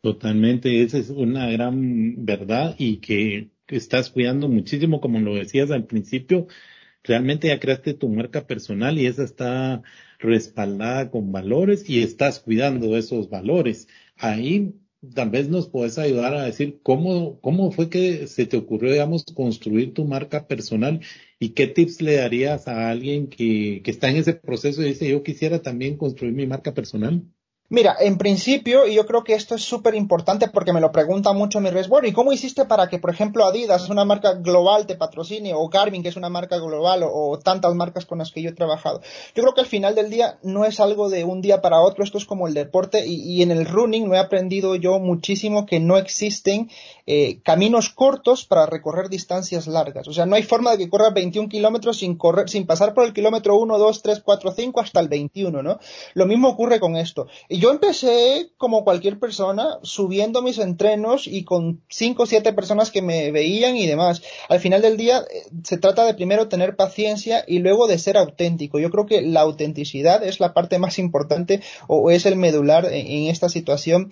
Totalmente, 0.02 0.82
esa 0.82 0.98
es 0.98 1.10
una 1.10 1.50
gran 1.50 2.24
verdad 2.26 2.74
y 2.78 2.98
que 2.98 3.50
estás 3.68 4.10
cuidando 4.10 4.48
muchísimo, 4.48 5.00
como 5.00 5.18
lo 5.20 5.34
decías 5.34 5.70
al 5.70 5.86
principio, 5.86 6.46
realmente 7.02 7.48
ya 7.48 7.60
creaste 7.60 7.94
tu 7.94 8.08
marca 8.08 8.46
personal 8.46 8.98
y 8.98 9.06
esa 9.06 9.24
está 9.24 9.82
respaldada 10.18 11.10
con 11.10 11.32
valores 11.32 11.88
y 11.88 12.02
estás 12.02 12.40
cuidando 12.40 12.96
esos 12.96 13.30
valores. 13.30 13.88
Ahí 14.16 14.74
tal 15.14 15.30
vez 15.30 15.48
nos 15.48 15.68
puedes 15.68 15.98
ayudar 15.98 16.34
a 16.34 16.44
decir 16.44 16.80
cómo, 16.82 17.40
cómo 17.40 17.70
fue 17.72 17.90
que 17.90 18.26
se 18.26 18.46
te 18.46 18.56
ocurrió, 18.56 18.92
digamos, 18.92 19.24
construir 19.34 19.94
tu 19.94 20.04
marca 20.04 20.46
personal 20.46 21.00
y 21.38 21.50
qué 21.50 21.66
tips 21.66 22.00
le 22.02 22.16
darías 22.16 22.68
a 22.68 22.90
alguien 22.90 23.28
que, 23.28 23.82
que 23.84 23.90
está 23.90 24.10
en 24.10 24.16
ese 24.16 24.34
proceso 24.34 24.82
y 24.82 24.86
dice, 24.86 25.08
yo 25.08 25.22
quisiera 25.22 25.62
también 25.62 25.96
construir 25.96 26.34
mi 26.34 26.46
marca 26.46 26.74
personal. 26.74 27.24
Mira, 27.70 27.96
en 27.98 28.18
principio, 28.18 28.86
y 28.86 28.94
yo 28.94 29.06
creo 29.06 29.24
que 29.24 29.32
esto 29.32 29.54
es 29.54 29.62
súper 29.62 29.94
importante 29.94 30.48
porque 30.48 30.74
me 30.74 30.82
lo 30.82 30.92
pregunta 30.92 31.32
mucho 31.32 31.60
mi 31.60 31.70
redes. 31.70 31.88
Bueno, 31.88 32.06
¿y 32.06 32.12
cómo 32.12 32.30
hiciste 32.30 32.66
para 32.66 32.88
que, 32.90 32.98
por 32.98 33.08
ejemplo, 33.08 33.42
Adidas 33.46 33.84
es 33.84 33.88
una 33.88 34.04
marca 34.04 34.34
global, 34.34 34.86
te 34.86 34.96
patrocine, 34.96 35.54
o 35.54 35.66
Garmin, 35.70 36.02
que 36.02 36.10
es 36.10 36.16
una 36.16 36.28
marca 36.28 36.58
global, 36.58 37.00
o, 37.10 37.38
tantas 37.38 37.74
marcas 37.74 38.04
con 38.04 38.18
las 38.18 38.32
que 38.32 38.42
yo 38.42 38.50
he 38.50 38.52
trabajado? 38.52 39.00
Yo 39.34 39.42
creo 39.42 39.54
que 39.54 39.62
al 39.62 39.66
final 39.66 39.94
del 39.94 40.10
día 40.10 40.38
no 40.42 40.66
es 40.66 40.78
algo 40.78 41.08
de 41.08 41.24
un 41.24 41.40
día 41.40 41.62
para 41.62 41.80
otro, 41.80 42.04
esto 42.04 42.18
es 42.18 42.26
como 42.26 42.48
el 42.48 42.52
deporte, 42.52 43.06
y, 43.06 43.42
en 43.42 43.50
el 43.50 43.64
running 43.64 44.08
no 44.08 44.14
he 44.14 44.18
aprendido 44.18 44.74
yo 44.74 44.98
muchísimo 44.98 45.64
que 45.64 45.80
no 45.80 45.96
existen 45.96 46.70
eh, 47.06 47.40
caminos 47.44 47.88
cortos 47.88 48.44
para 48.44 48.66
recorrer 48.66 49.08
distancias 49.08 49.66
largas. 49.66 50.06
O 50.06 50.12
sea, 50.12 50.26
no 50.26 50.36
hay 50.36 50.42
forma 50.42 50.72
de 50.72 50.78
que 50.78 50.90
corras 50.90 51.14
21 51.14 51.48
kilómetros 51.48 51.96
sin 51.96 52.16
correr, 52.16 52.50
sin 52.50 52.66
pasar 52.66 52.92
por 52.92 53.04
el 53.04 53.14
kilómetro 53.14 53.56
1, 53.56 53.78
2, 53.78 54.02
3, 54.02 54.20
4, 54.22 54.52
5 54.52 54.80
hasta 54.80 55.00
el 55.00 55.08
21, 55.08 55.62
¿no? 55.62 55.78
Lo 56.12 56.26
mismo 56.26 56.50
ocurre 56.50 56.78
con 56.78 56.96
esto. 56.96 57.26
Y 57.54 57.60
yo 57.60 57.70
empecé 57.70 58.50
como 58.56 58.82
cualquier 58.82 59.20
persona 59.20 59.78
subiendo 59.84 60.42
mis 60.42 60.58
entrenos 60.58 61.28
y 61.28 61.44
con 61.44 61.84
cinco 61.88 62.24
o 62.24 62.26
siete 62.26 62.52
personas 62.52 62.90
que 62.90 63.00
me 63.00 63.30
veían 63.30 63.76
y 63.76 63.86
demás. 63.86 64.22
Al 64.48 64.58
final 64.58 64.82
del 64.82 64.96
día 64.96 65.20
eh, 65.20 65.44
se 65.62 65.78
trata 65.78 66.04
de 66.04 66.14
primero 66.14 66.48
tener 66.48 66.74
paciencia 66.74 67.44
y 67.46 67.60
luego 67.60 67.86
de 67.86 67.98
ser 67.98 68.16
auténtico. 68.16 68.80
Yo 68.80 68.90
creo 68.90 69.06
que 69.06 69.22
la 69.22 69.42
autenticidad 69.42 70.24
es 70.24 70.40
la 70.40 70.52
parte 70.52 70.80
más 70.80 70.98
importante 70.98 71.60
o 71.86 72.10
es 72.10 72.26
el 72.26 72.34
medular 72.34 72.86
en, 72.86 73.28
esta 73.28 73.48
situación 73.48 74.10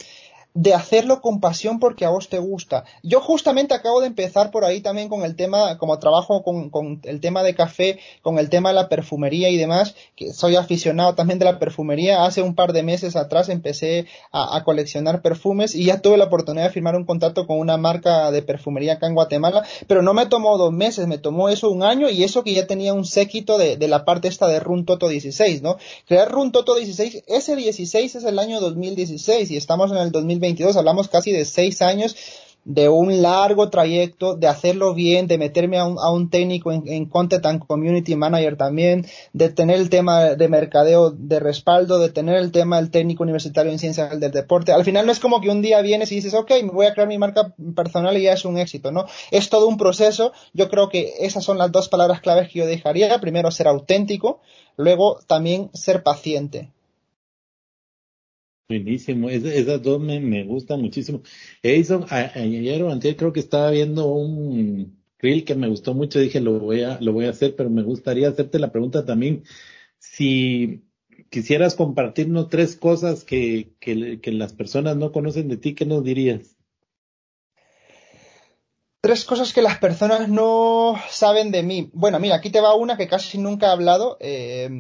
de 0.55 0.75
hacerlo 0.75 1.21
con 1.23 1.41
pasión 1.41 1.79
porque 1.79 2.05
a 2.05 2.11
vos 2.11 2.29
te 2.29 2.39
gusta. 2.39 2.85
Yo 3.03 3.21
justamente 3.21 3.75
acabo 3.75 4.01
de 4.01 4.07
empezar 4.07 4.51
por 4.51 4.65
ahí 4.65 4.81
también 4.81 5.09
con 5.09 5.23
el 5.23 5.35
tema, 5.35 5.79
como 5.79 5.99
trabajo 5.99 6.43
con, 6.43 6.69
con, 6.69 7.01
el 7.05 7.21
tema 7.21 7.43
de 7.43 7.55
café, 7.55 7.99
con 8.21 8.39
el 8.39 8.51
tema 8.51 8.69
de 8.71 8.75
la 8.75 8.89
perfumería 8.89 9.49
y 9.49 9.57
demás, 9.57 9.95
que 10.15 10.33
soy 10.33 10.57
aficionado 10.57 11.15
también 11.15 11.39
de 11.39 11.47
la 11.47 11.59
perfumería. 11.59 12.25
Hace 12.25 12.43
un 12.43 12.55
par 12.55 12.73
de 12.73 12.83
meses 12.83 13.17
atrás 13.17 13.49
empecé 13.49 14.07
a, 14.31 14.63
coleccionar 14.65 15.23
perfumes 15.23 15.75
y 15.75 15.87
ya 15.87 16.01
tuve 16.01 16.17
la 16.17 16.27
oportunidad 16.27 16.67
de 16.67 16.73
firmar 16.73 16.95
un 16.95 17.05
contrato 17.05 17.47
con 17.47 17.59
una 17.59 17.77
marca 17.77 18.31
de 18.31 18.43
perfumería 18.43 18.95
acá 18.95 19.07
en 19.07 19.15
Guatemala, 19.15 19.65
pero 19.89 20.03
no 20.03 20.15
me 20.15 20.27
tomó 20.27 20.57
dos 20.57 20.73
meses, 20.73 21.09
me 21.09 21.19
tomó 21.19 21.49
eso 21.49 21.71
un 21.71 21.83
año 21.83 22.09
y 22.09 22.23
eso 22.23 22.45
que 22.45 22.55
ya 22.55 22.67
tenía 22.67 22.95
un 22.95 23.05
séquito 23.05 23.59
de, 23.59 23.77
de 23.77 23.89
la 23.89 24.05
parte 24.05 24.29
esta 24.29 24.47
de 24.47 24.61
Run 24.61 24.85
Toto 24.85 25.09
16, 25.09 25.63
¿no? 25.63 25.79
Crear 26.07 26.31
Run 26.31 26.53
Toto 26.53 26.75
16, 26.75 27.25
ese 27.27 27.57
16 27.57 28.15
es 28.15 28.25
el 28.25 28.39
año 28.39 28.61
2016 28.61 29.51
y 29.51 29.57
estamos 29.57 29.91
en 29.91 29.97
el 29.97 30.13
2020 30.43 30.79
hablamos 30.79 31.09
casi 31.09 31.33
de 31.33 31.45
seis 31.45 31.83
años 31.83 32.17
de 32.65 32.89
un 32.89 33.23
largo 33.23 33.71
trayecto, 33.71 34.37
de 34.37 34.47
hacerlo 34.47 34.95
bien, 34.95 35.27
de 35.27 35.37
meterme 35.37 35.79
a 35.79 35.85
un, 35.85 35.99
a 35.99 36.11
un 36.13 36.31
técnico 36.31 36.71
en, 36.71 36.85
en, 36.87 37.07
Content 37.07 37.45
and 37.45 37.67
Community 37.67 38.15
Manager 38.15 38.57
también, 38.57 39.05
de 39.33 39.49
tener 39.49 39.81
el 39.81 39.91
tema 39.91 40.37
de 40.37 40.49
mercadeo 40.49 41.11
de 41.11 41.41
respaldo, 41.41 41.99
de 41.99 42.11
tener 42.11 42.37
el 42.37 42.53
tema 42.53 42.77
del 42.77 42.93
técnico 42.93 43.25
universitario 43.25 43.73
en 43.73 43.81
ciencias 43.81 44.19
del 44.21 44.31
deporte. 44.31 44.71
Al 44.71 44.85
final 44.85 45.07
no 45.07 45.13
es 45.13 45.19
como 45.19 45.41
que 45.41 45.51
un 45.51 45.61
día 45.61 45.83
vienes 45.83 46.13
y 46.13 46.17
dices, 46.17 46.35
ok, 46.35 46.51
me 46.63 46.71
voy 46.71 46.87
a 46.87 46.93
crear 46.93 47.09
mi 47.09 47.19
marca 47.19 47.53
personal 47.75 48.17
y 48.17 48.23
ya 48.23 48.35
es 48.35 48.45
un 48.45 48.59
éxito, 48.59 48.93
¿no? 48.93 49.07
Es 49.33 49.49
todo 49.49 49.67
un 49.67 49.77
proceso. 49.77 50.33
Yo 50.53 50.69
creo 50.69 50.89
que 50.89 51.15
esas 51.19 51.43
son 51.43 51.59
las 51.59 51.73
dos 51.73 51.89
palabras 51.89 52.21
claves 52.21 52.49
que 52.49 52.61
yo 52.61 52.67
dejaría. 52.67 53.21
Primero, 53.21 53.51
ser 53.51 53.67
auténtico. 53.67 54.41
Luego, 54.77 55.19
también 55.27 55.69
ser 55.75 56.05
paciente. 56.05 56.71
Buenísimo, 58.73 59.29
es, 59.29 59.45
esas 59.45 59.83
dos 59.83 60.01
me, 60.01 60.19
me 60.19 60.45
gustan 60.45 60.81
muchísimo. 60.81 61.23
Ayer 61.63 62.83
o 62.83 62.99
creo 63.17 63.33
que 63.33 63.41
estaba 63.41 63.71
viendo 63.71 64.07
un 64.11 64.99
reel 65.19 65.45
que 65.45 65.55
me 65.55 65.69
gustó 65.69 65.93
mucho, 65.93 66.19
dije 66.19 66.41
lo 66.41 66.59
voy 66.59 66.81
a, 66.83 66.99
lo 67.03 67.13
voy 67.13 67.27
a 67.27 67.31
hacer, 67.31 67.55
pero 67.55 67.69
me 67.69 67.83
gustaría 67.83 68.29
hacerte 68.31 68.59
la 68.59 68.73
pregunta 68.73 69.05
también, 69.05 69.45
si 69.99 70.85
quisieras 71.31 71.75
compartirnos 71.75 72.49
tres 72.49 72.77
cosas 72.77 73.25
que, 73.25 73.75
que, 73.79 74.21
que 74.21 74.33
las 74.33 74.55
personas 74.55 74.97
no 74.97 75.13
conocen 75.13 75.49
de 75.49 75.59
ti, 75.59 75.75
¿qué 75.75 75.85
nos 75.85 76.03
dirías? 76.03 76.52
Tres 79.03 79.25
cosas 79.25 79.53
que 79.53 79.63
las 79.63 79.79
personas 79.79 80.29
no 80.29 80.95
saben 81.11 81.51
de 81.51 81.65
mí. 81.65 81.91
Bueno, 81.93 82.21
mira, 82.21 82.37
aquí 82.37 82.51
te 82.51 82.61
va 82.61 82.77
una 82.77 82.97
que 82.97 83.09
casi 83.09 83.37
nunca 83.37 83.67
he 83.67 83.71
hablado. 83.71 84.17
Eh, 84.21 84.71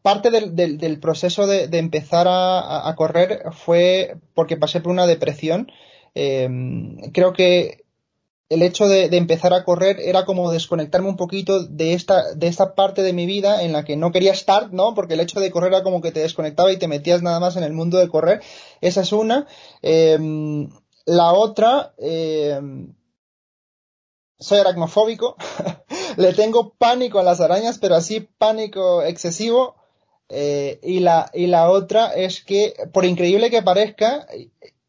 parte 0.00 0.30
del, 0.30 0.54
del, 0.54 1.00
proceso 1.00 1.48
de, 1.48 1.64
empezar 1.76 2.28
a, 2.28 2.88
a, 2.88 2.94
correr 2.94 3.42
fue 3.50 4.14
porque 4.34 4.56
pasé 4.56 4.80
por 4.80 4.92
una 4.92 5.08
depresión. 5.08 5.72
Eh, 6.14 6.48
creo 7.12 7.32
que 7.32 7.84
el 8.48 8.62
hecho 8.62 8.86
de, 8.86 9.06
empezar 9.16 9.52
a 9.54 9.64
correr 9.64 9.98
era 9.98 10.24
como 10.24 10.52
desconectarme 10.52 11.08
un 11.08 11.16
poquito 11.16 11.64
de 11.64 11.94
esta, 11.94 12.34
de 12.34 12.46
esta 12.46 12.76
parte 12.76 13.02
de 13.02 13.12
mi 13.12 13.26
vida 13.26 13.64
en 13.64 13.72
la 13.72 13.84
que 13.84 13.96
no 13.96 14.12
quería 14.12 14.30
estar, 14.30 14.72
¿no? 14.72 14.94
Porque 14.94 15.14
el 15.14 15.20
hecho 15.20 15.40
de 15.40 15.50
correr 15.50 15.72
era 15.72 15.82
como 15.82 16.00
que 16.00 16.12
te 16.12 16.20
desconectaba 16.20 16.70
y 16.70 16.78
te 16.78 16.86
metías 16.86 17.22
nada 17.22 17.40
más 17.40 17.56
en 17.56 17.64
el 17.64 17.72
mundo 17.72 17.98
de 17.98 18.08
correr. 18.08 18.40
Esa 18.80 19.00
es 19.00 19.12
una. 19.12 19.48
Eh, 19.82 20.16
la 21.06 21.32
otra, 21.32 21.94
soy 24.42 24.58
aracnofóbico. 24.58 25.36
Le 26.16 26.32
tengo 26.34 26.74
pánico 26.74 27.18
a 27.18 27.22
las 27.22 27.40
arañas, 27.40 27.78
pero 27.78 27.94
así 27.94 28.20
pánico 28.20 29.02
excesivo. 29.02 29.76
Eh, 30.28 30.80
y, 30.82 31.00
la, 31.00 31.30
y 31.34 31.46
la 31.46 31.70
otra 31.70 32.14
es 32.14 32.42
que, 32.42 32.74
por 32.92 33.04
increíble 33.04 33.50
que 33.50 33.62
parezca, 33.62 34.26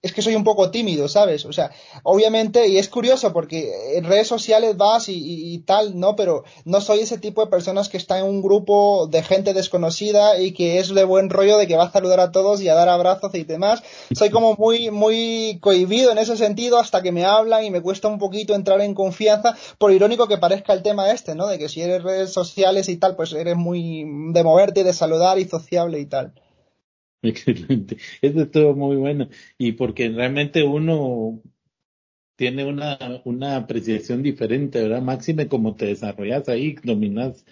es 0.04 0.12
que 0.12 0.22
soy 0.22 0.36
un 0.36 0.44
poco 0.44 0.70
tímido, 0.70 1.08
¿sabes? 1.08 1.46
O 1.46 1.54
sea, 1.54 1.72
obviamente, 2.04 2.68
y 2.68 2.78
es 2.78 2.90
curioso 2.90 3.32
porque 3.32 3.72
en 3.96 4.04
redes 4.04 4.28
sociales 4.28 4.76
vas 4.76 5.08
y, 5.08 5.14
y, 5.14 5.54
y, 5.54 5.60
tal, 5.60 5.98
¿no? 5.98 6.18
Pero 6.18 6.44
no 6.66 6.82
soy 6.82 7.00
ese 7.00 7.18
tipo 7.18 7.44
de 7.44 7.50
personas 7.50 7.88
que 7.88 7.96
está 7.96 8.20
en 8.20 8.26
un 8.26 8.42
grupo 8.42 9.08
de 9.08 9.24
gente 9.24 9.54
desconocida 9.54 10.38
y 10.40 10.52
que 10.52 10.80
es 10.80 10.94
de 10.94 11.06
buen 11.06 11.30
rollo 11.30 11.58
de 11.58 11.68
que 11.68 11.78
va 11.78 11.86
a 11.86 11.92
saludar 11.92 12.20
a 12.20 12.34
todos 12.34 12.62
y 12.62 12.68
a 12.68 12.76
dar 12.76 12.90
abrazos 12.90 13.34
y 13.34 13.46
demás. 13.46 13.82
Soy 14.14 14.30
como 14.30 14.56
muy, 14.56 14.92
muy 14.92 15.60
cohibido 15.62 16.12
en 16.12 16.18
ese 16.18 16.36
sentido 16.36 16.80
hasta 16.80 17.02
que 17.02 17.14
me 17.14 17.24
hablan 17.24 17.64
y 17.64 17.72
me 17.72 17.82
cuesta 17.82 18.10
un 18.10 18.20
poquito 18.20 18.56
entrar 18.56 18.82
en 18.82 18.96
confianza, 18.96 19.56
por 19.78 19.94
irónico 19.94 20.28
que 20.28 20.38
parezca 20.38 20.74
el 20.74 20.84
tema 20.84 21.12
este, 21.12 21.34
¿no? 21.34 21.48
De 21.48 21.58
que 21.58 21.70
si 21.70 21.82
eres 21.82 22.04
redes 22.04 22.34
sociales 22.34 22.90
y 22.90 22.98
tal, 22.98 23.16
pues 23.16 23.32
eres 23.32 23.56
muy 23.56 24.04
de 24.34 24.44
moverte, 24.44 24.84
de 24.84 24.92
saludar 24.92 25.40
y 25.40 25.46
sociable 25.46 26.02
y 26.02 26.06
tal. 26.08 26.34
Excelente. 27.30 27.98
Eso 28.22 28.42
estuvo 28.42 28.76
muy 28.76 28.98
bueno. 28.98 29.30
Y 29.58 29.74
porque 29.74 30.10
realmente 30.10 30.64
uno 30.64 31.42
tiene 32.36 32.66
una, 32.66 32.98
una 33.26 33.56
apreciación 33.56 34.24
diferente, 34.24 34.82
¿verdad? 34.82 35.02
Máxime, 35.02 35.48
como 35.48 35.76
te 35.76 35.88
desarrollas 35.88 36.50
ahí, 36.50 36.76
dominas 36.84 37.46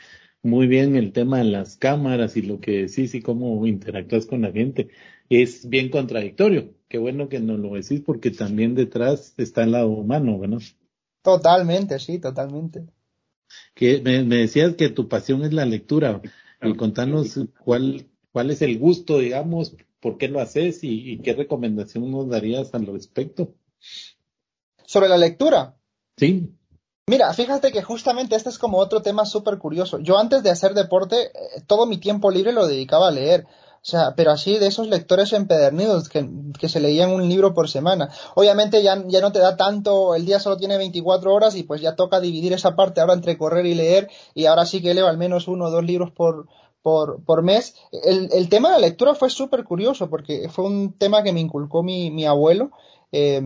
muy 0.43 0.67
bien 0.67 0.95
el 0.95 1.13
tema 1.13 1.37
de 1.39 1.45
las 1.45 1.77
cámaras 1.77 2.35
y 2.35 2.41
lo 2.41 2.59
que 2.59 2.87
decís 2.87 3.13
y 3.15 3.21
cómo 3.21 3.65
interactúas 3.65 4.25
con 4.25 4.41
la 4.41 4.51
gente. 4.51 4.89
Es 5.29 5.69
bien 5.69 5.89
contradictorio. 5.89 6.75
Qué 6.89 6.97
bueno 6.97 7.29
que 7.29 7.39
nos 7.39 7.59
lo 7.59 7.75
decís 7.75 8.01
porque 8.01 8.31
también 8.31 8.75
detrás 8.75 9.33
está 9.37 9.63
el 9.63 9.71
lado 9.71 9.89
humano, 9.89 10.39
¿verdad? 10.39 10.59
Totalmente, 11.21 11.99
sí, 11.99 12.19
totalmente. 12.19 12.87
Que 13.75 14.01
me, 14.01 14.23
me 14.23 14.37
decías 14.37 14.75
que 14.75 14.89
tu 14.89 15.07
pasión 15.07 15.43
es 15.43 15.53
la 15.53 15.65
lectura. 15.65 16.21
Y 16.63 16.75
contanos 16.75 17.39
cuál, 17.63 18.10
cuál 18.31 18.51
es 18.51 18.61
el 18.61 18.77
gusto, 18.79 19.19
digamos, 19.19 19.75
por 19.99 20.17
qué 20.17 20.27
lo 20.27 20.39
haces 20.39 20.83
y, 20.83 21.11
y, 21.11 21.19
qué 21.19 21.33
recomendación 21.33 22.09
nos 22.11 22.29
darías 22.29 22.73
al 22.73 22.87
respecto. 22.87 23.53
Sobre 24.85 25.09
la 25.09 25.17
lectura. 25.17 25.77
Sí. 26.17 26.53
Mira, 27.07 27.33
fíjate 27.33 27.71
que 27.71 27.83
justamente 27.83 28.35
este 28.35 28.49
es 28.49 28.57
como 28.57 28.77
otro 28.77 29.01
tema 29.01 29.25
súper 29.25 29.57
curioso. 29.57 29.99
Yo 29.99 30.17
antes 30.17 30.43
de 30.43 30.49
hacer 30.49 30.73
deporte, 30.73 31.25
eh, 31.25 31.61
todo 31.67 31.85
mi 31.85 31.97
tiempo 31.97 32.31
libre 32.31 32.53
lo 32.53 32.67
dedicaba 32.67 33.09
a 33.09 33.11
leer. 33.11 33.45
O 33.83 33.83
sea, 33.83 34.13
pero 34.15 34.31
así 34.31 34.59
de 34.59 34.67
esos 34.67 34.87
lectores 34.87 35.33
empedernidos 35.33 36.07
que, 36.07 36.29
que, 36.59 36.69
se 36.69 36.79
leían 36.79 37.09
un 37.09 37.27
libro 37.27 37.55
por 37.55 37.67
semana. 37.67 38.09
Obviamente 38.35 38.83
ya, 38.83 39.03
ya 39.07 39.21
no 39.21 39.31
te 39.31 39.39
da 39.39 39.57
tanto, 39.57 40.13
el 40.13 40.23
día 40.23 40.39
solo 40.39 40.57
tiene 40.57 40.77
24 40.77 41.33
horas 41.33 41.55
y 41.55 41.63
pues 41.63 41.81
ya 41.81 41.95
toca 41.95 42.19
dividir 42.19 42.53
esa 42.53 42.75
parte 42.75 43.01
ahora 43.01 43.15
entre 43.15 43.39
correr 43.39 43.65
y 43.65 43.73
leer 43.73 44.07
y 44.35 44.45
ahora 44.45 44.67
sí 44.67 44.83
que 44.83 44.93
leo 44.93 45.07
al 45.07 45.17
menos 45.17 45.47
uno 45.47 45.65
o 45.65 45.71
dos 45.71 45.83
libros 45.83 46.11
por, 46.11 46.47
por, 46.81 47.23
por 47.23 47.43
mes. 47.43 47.75
El, 47.91 48.29
el, 48.31 48.49
tema 48.49 48.69
de 48.69 48.75
la 48.75 48.87
lectura 48.87 49.15
fue 49.15 49.29
súper 49.29 49.63
curioso 49.63 50.09
porque 50.09 50.49
fue 50.49 50.65
un 50.65 50.93
tema 50.97 51.23
que 51.23 51.33
me 51.33 51.39
inculcó 51.39 51.83
mi, 51.83 52.11
mi 52.11 52.25
abuelo. 52.25 52.71
Eh, 53.11 53.41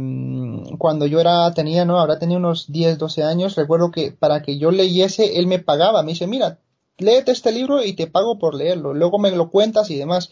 cuando 0.77 1.07
yo 1.07 1.19
era, 1.19 1.51
tenía, 1.53 1.85
no, 1.85 1.99
ahora 1.99 2.19
tenía 2.19 2.37
unos 2.37 2.71
10, 2.71 2.97
12 2.97 3.23
años, 3.23 3.55
recuerdo 3.55 3.91
que 3.91 4.11
para 4.11 4.41
que 4.41 4.59
yo 4.59 4.71
leyese, 4.71 5.39
él 5.39 5.47
me 5.47 5.59
pagaba, 5.59 6.03
me 6.03 6.11
dice, 6.11 6.27
mira, 6.27 6.59
léete 6.97 7.31
este 7.31 7.51
libro 7.51 7.83
y 7.83 7.93
te 7.93 8.07
pago 8.07 8.37
por 8.37 8.55
leerlo, 8.55 8.93
luego 8.93 9.17
me 9.17 9.31
lo 9.31 9.49
cuentas 9.49 9.89
y 9.89 9.97
demás. 9.97 10.29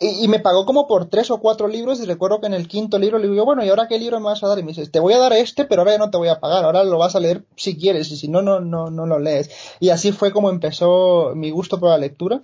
Y, 0.00 0.28
me 0.28 0.38
pagó 0.38 0.64
como 0.64 0.86
por 0.86 1.06
tres 1.06 1.28
o 1.32 1.40
cuatro 1.40 1.66
libros 1.66 2.00
y 2.00 2.06
recuerdo 2.06 2.40
que 2.40 2.46
en 2.46 2.54
el 2.54 2.68
quinto 2.68 3.00
libro 3.00 3.18
le 3.18 3.28
digo, 3.28 3.44
bueno, 3.44 3.64
¿y 3.64 3.68
ahora 3.68 3.88
qué 3.88 3.98
libro 3.98 4.20
me 4.20 4.26
vas 4.26 4.44
a 4.44 4.46
dar? 4.46 4.56
Y 4.60 4.62
me 4.62 4.68
dice, 4.68 4.86
te 4.86 5.00
voy 5.00 5.12
a 5.12 5.18
dar 5.18 5.32
este, 5.32 5.64
pero 5.64 5.80
ahora 5.82 5.92
ya 5.92 5.98
no 5.98 6.10
te 6.10 6.18
voy 6.18 6.28
a 6.28 6.38
pagar, 6.38 6.64
ahora 6.64 6.84
lo 6.84 6.98
vas 6.98 7.16
a 7.16 7.20
leer 7.20 7.44
si 7.56 7.76
quieres 7.76 8.08
y 8.12 8.16
si 8.16 8.28
no, 8.28 8.40
no, 8.40 8.60
no, 8.60 8.90
no 8.90 9.06
lo 9.06 9.18
lees. 9.18 9.50
Y 9.80 9.88
así 9.88 10.12
fue 10.12 10.32
como 10.32 10.50
empezó 10.50 11.32
mi 11.34 11.50
gusto 11.50 11.80
por 11.80 11.88
la 11.90 11.98
lectura. 11.98 12.42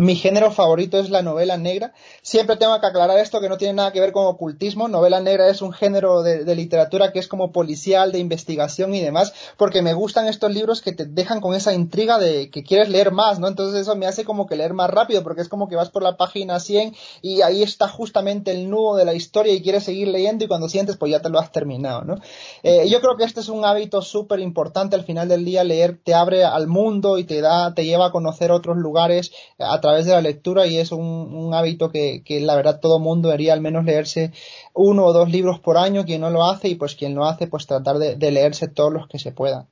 Mi 0.00 0.14
género 0.14 0.52
favorito 0.52 1.00
es 1.00 1.10
la 1.10 1.22
novela 1.22 1.56
negra. 1.56 1.92
Siempre 2.22 2.54
tengo 2.54 2.78
que 2.78 2.86
aclarar 2.86 3.18
esto 3.18 3.40
que 3.40 3.48
no 3.48 3.58
tiene 3.58 3.74
nada 3.74 3.90
que 3.90 3.98
ver 3.98 4.12
con 4.12 4.26
ocultismo. 4.26 4.86
Novela 4.86 5.18
negra 5.18 5.48
es 5.48 5.60
un 5.60 5.72
género 5.72 6.22
de, 6.22 6.44
de, 6.44 6.54
literatura 6.54 7.10
que 7.10 7.18
es 7.18 7.26
como 7.26 7.50
policial, 7.50 8.12
de 8.12 8.20
investigación 8.20 8.94
y 8.94 9.00
demás, 9.00 9.34
porque 9.56 9.82
me 9.82 9.94
gustan 9.94 10.28
estos 10.28 10.54
libros 10.54 10.82
que 10.82 10.92
te 10.92 11.04
dejan 11.04 11.40
con 11.40 11.52
esa 11.56 11.72
intriga 11.72 12.20
de 12.20 12.48
que 12.48 12.62
quieres 12.62 12.90
leer 12.90 13.10
más, 13.10 13.40
¿no? 13.40 13.48
Entonces 13.48 13.80
eso 13.80 13.96
me 13.96 14.06
hace 14.06 14.24
como 14.24 14.46
que 14.46 14.54
leer 14.54 14.72
más 14.72 14.88
rápido, 14.88 15.24
porque 15.24 15.42
es 15.42 15.48
como 15.48 15.68
que 15.68 15.74
vas 15.74 15.90
por 15.90 16.04
la 16.04 16.16
página 16.16 16.60
100 16.60 16.94
y 17.20 17.42
ahí 17.42 17.64
está 17.64 17.88
justamente 17.88 18.52
el 18.52 18.70
nudo 18.70 18.94
de 18.94 19.04
la 19.04 19.14
historia 19.14 19.52
y 19.52 19.62
quieres 19.62 19.82
seguir 19.82 20.06
leyendo 20.06 20.44
y 20.44 20.46
cuando 20.48 20.68
sientes 20.68 20.96
pues 20.96 21.10
ya 21.10 21.22
te 21.22 21.28
lo 21.28 21.40
has 21.40 21.50
terminado, 21.50 22.04
¿no? 22.04 22.20
Eh, 22.62 22.88
yo 22.88 23.00
creo 23.00 23.16
que 23.16 23.24
este 23.24 23.40
es 23.40 23.48
un 23.48 23.64
hábito 23.64 24.00
súper 24.00 24.38
importante 24.38 24.94
al 24.94 25.02
final 25.02 25.26
del 25.26 25.44
día, 25.44 25.64
leer 25.64 25.98
te 26.00 26.14
abre 26.14 26.44
al 26.44 26.68
mundo 26.68 27.18
y 27.18 27.24
te 27.24 27.40
da, 27.40 27.74
te 27.74 27.84
lleva 27.84 28.06
a 28.06 28.12
conocer 28.12 28.52
otros 28.52 28.76
lugares 28.76 29.32
a 29.58 29.80
través 29.88 30.06
de 30.06 30.12
la 30.12 30.20
lectura 30.20 30.66
y 30.66 30.78
es 30.78 30.92
un, 30.92 31.00
un 31.00 31.54
hábito 31.54 31.90
que, 31.90 32.22
que, 32.24 32.40
la 32.40 32.56
verdad 32.56 32.80
todo 32.80 32.98
mundo 32.98 33.28
debería 33.28 33.52
al 33.52 33.60
menos 33.60 33.84
leerse 33.84 34.32
uno 34.74 35.04
o 35.04 35.12
dos 35.12 35.30
libros 35.30 35.60
por 35.60 35.76
año, 35.76 36.04
quien 36.04 36.20
no 36.20 36.30
lo 36.30 36.44
hace 36.44 36.68
y 36.68 36.74
pues 36.74 36.94
quien 36.94 37.14
lo 37.14 37.24
hace 37.24 37.46
pues 37.46 37.66
tratar 37.66 37.98
de, 37.98 38.16
de 38.16 38.30
leerse 38.30 38.68
todos 38.68 38.92
los 38.92 39.08
que 39.08 39.18
se 39.18 39.32
pueda. 39.32 39.68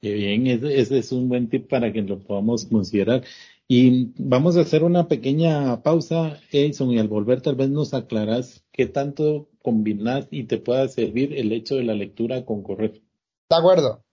Qué 0.00 0.12
bien, 0.12 0.46
ese, 0.46 0.78
ese, 0.78 0.98
es 0.98 1.12
un 1.12 1.28
buen 1.28 1.48
tip 1.48 1.68
para 1.68 1.92
que 1.92 2.02
lo 2.02 2.18
podamos 2.18 2.66
considerar. 2.66 3.24
Y 3.68 4.12
vamos 4.18 4.56
a 4.56 4.60
hacer 4.60 4.84
una 4.84 5.08
pequeña 5.08 5.82
pausa, 5.82 6.38
Edson, 6.52 6.92
y 6.92 6.98
al 6.98 7.08
volver 7.08 7.40
tal 7.40 7.56
vez 7.56 7.68
nos 7.68 7.94
aclaras 7.94 8.64
qué 8.70 8.86
tanto 8.86 9.48
combinas 9.62 10.28
y 10.30 10.44
te 10.44 10.58
pueda 10.58 10.86
servir 10.86 11.32
el 11.34 11.50
hecho 11.52 11.74
de 11.74 11.82
la 11.82 11.94
lectura 11.94 12.44
con 12.44 12.62
correr. 12.62 13.02
De 13.50 13.56
acuerdo. 13.56 14.05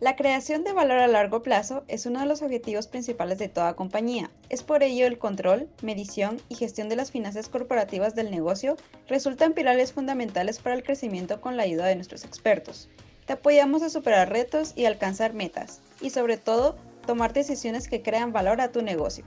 La 0.00 0.14
creación 0.14 0.62
de 0.62 0.72
valor 0.72 0.98
a 0.98 1.08
largo 1.08 1.42
plazo 1.42 1.82
es 1.88 2.06
uno 2.06 2.20
de 2.20 2.26
los 2.26 2.42
objetivos 2.42 2.86
principales 2.86 3.38
de 3.38 3.48
toda 3.48 3.74
compañía. 3.74 4.30
Es 4.48 4.62
por 4.62 4.84
ello 4.84 5.08
el 5.08 5.18
control, 5.18 5.68
medición 5.82 6.40
y 6.48 6.54
gestión 6.54 6.88
de 6.88 6.94
las 6.94 7.10
finanzas 7.10 7.48
corporativas 7.48 8.14
del 8.14 8.30
negocio 8.30 8.76
resultan 9.08 9.54
pilares 9.54 9.92
fundamentales 9.92 10.60
para 10.60 10.76
el 10.76 10.84
crecimiento 10.84 11.40
con 11.40 11.56
la 11.56 11.64
ayuda 11.64 11.86
de 11.86 11.96
nuestros 11.96 12.24
expertos. 12.24 12.88
Te 13.26 13.32
apoyamos 13.32 13.82
a 13.82 13.90
superar 13.90 14.30
retos 14.30 14.72
y 14.76 14.84
alcanzar 14.84 15.34
metas, 15.34 15.80
y 16.00 16.10
sobre 16.10 16.36
todo, 16.36 16.76
tomar 17.04 17.32
decisiones 17.32 17.88
que 17.88 18.00
crean 18.00 18.32
valor 18.32 18.60
a 18.60 18.70
tu 18.70 18.82
negocio. 18.82 19.24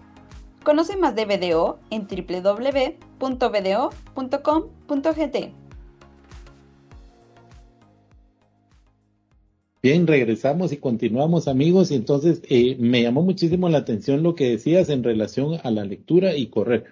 Conoce 0.63 0.95
más 0.95 1.15
de 1.15 1.25
BDO 1.25 1.79
en 1.89 2.07
www.bdo.com.gt. 2.07 2.81
Bien, 9.83 10.05
regresamos 10.07 10.71
y 10.71 10.77
continuamos 10.77 11.47
amigos 11.47 11.91
y 11.91 11.95
entonces 11.95 12.41
eh, 12.49 12.75
me 12.79 13.01
llamó 13.03 13.21
muchísimo 13.23 13.67
la 13.69 13.79
atención 13.79 14.21
lo 14.23 14.33
que 14.35 14.49
decías 14.49 14.89
en 14.89 15.03
relación 15.03 15.59
a 15.63 15.71
la 15.71 15.85
lectura 15.85 16.35
y 16.35 16.49
correr. 16.49 16.85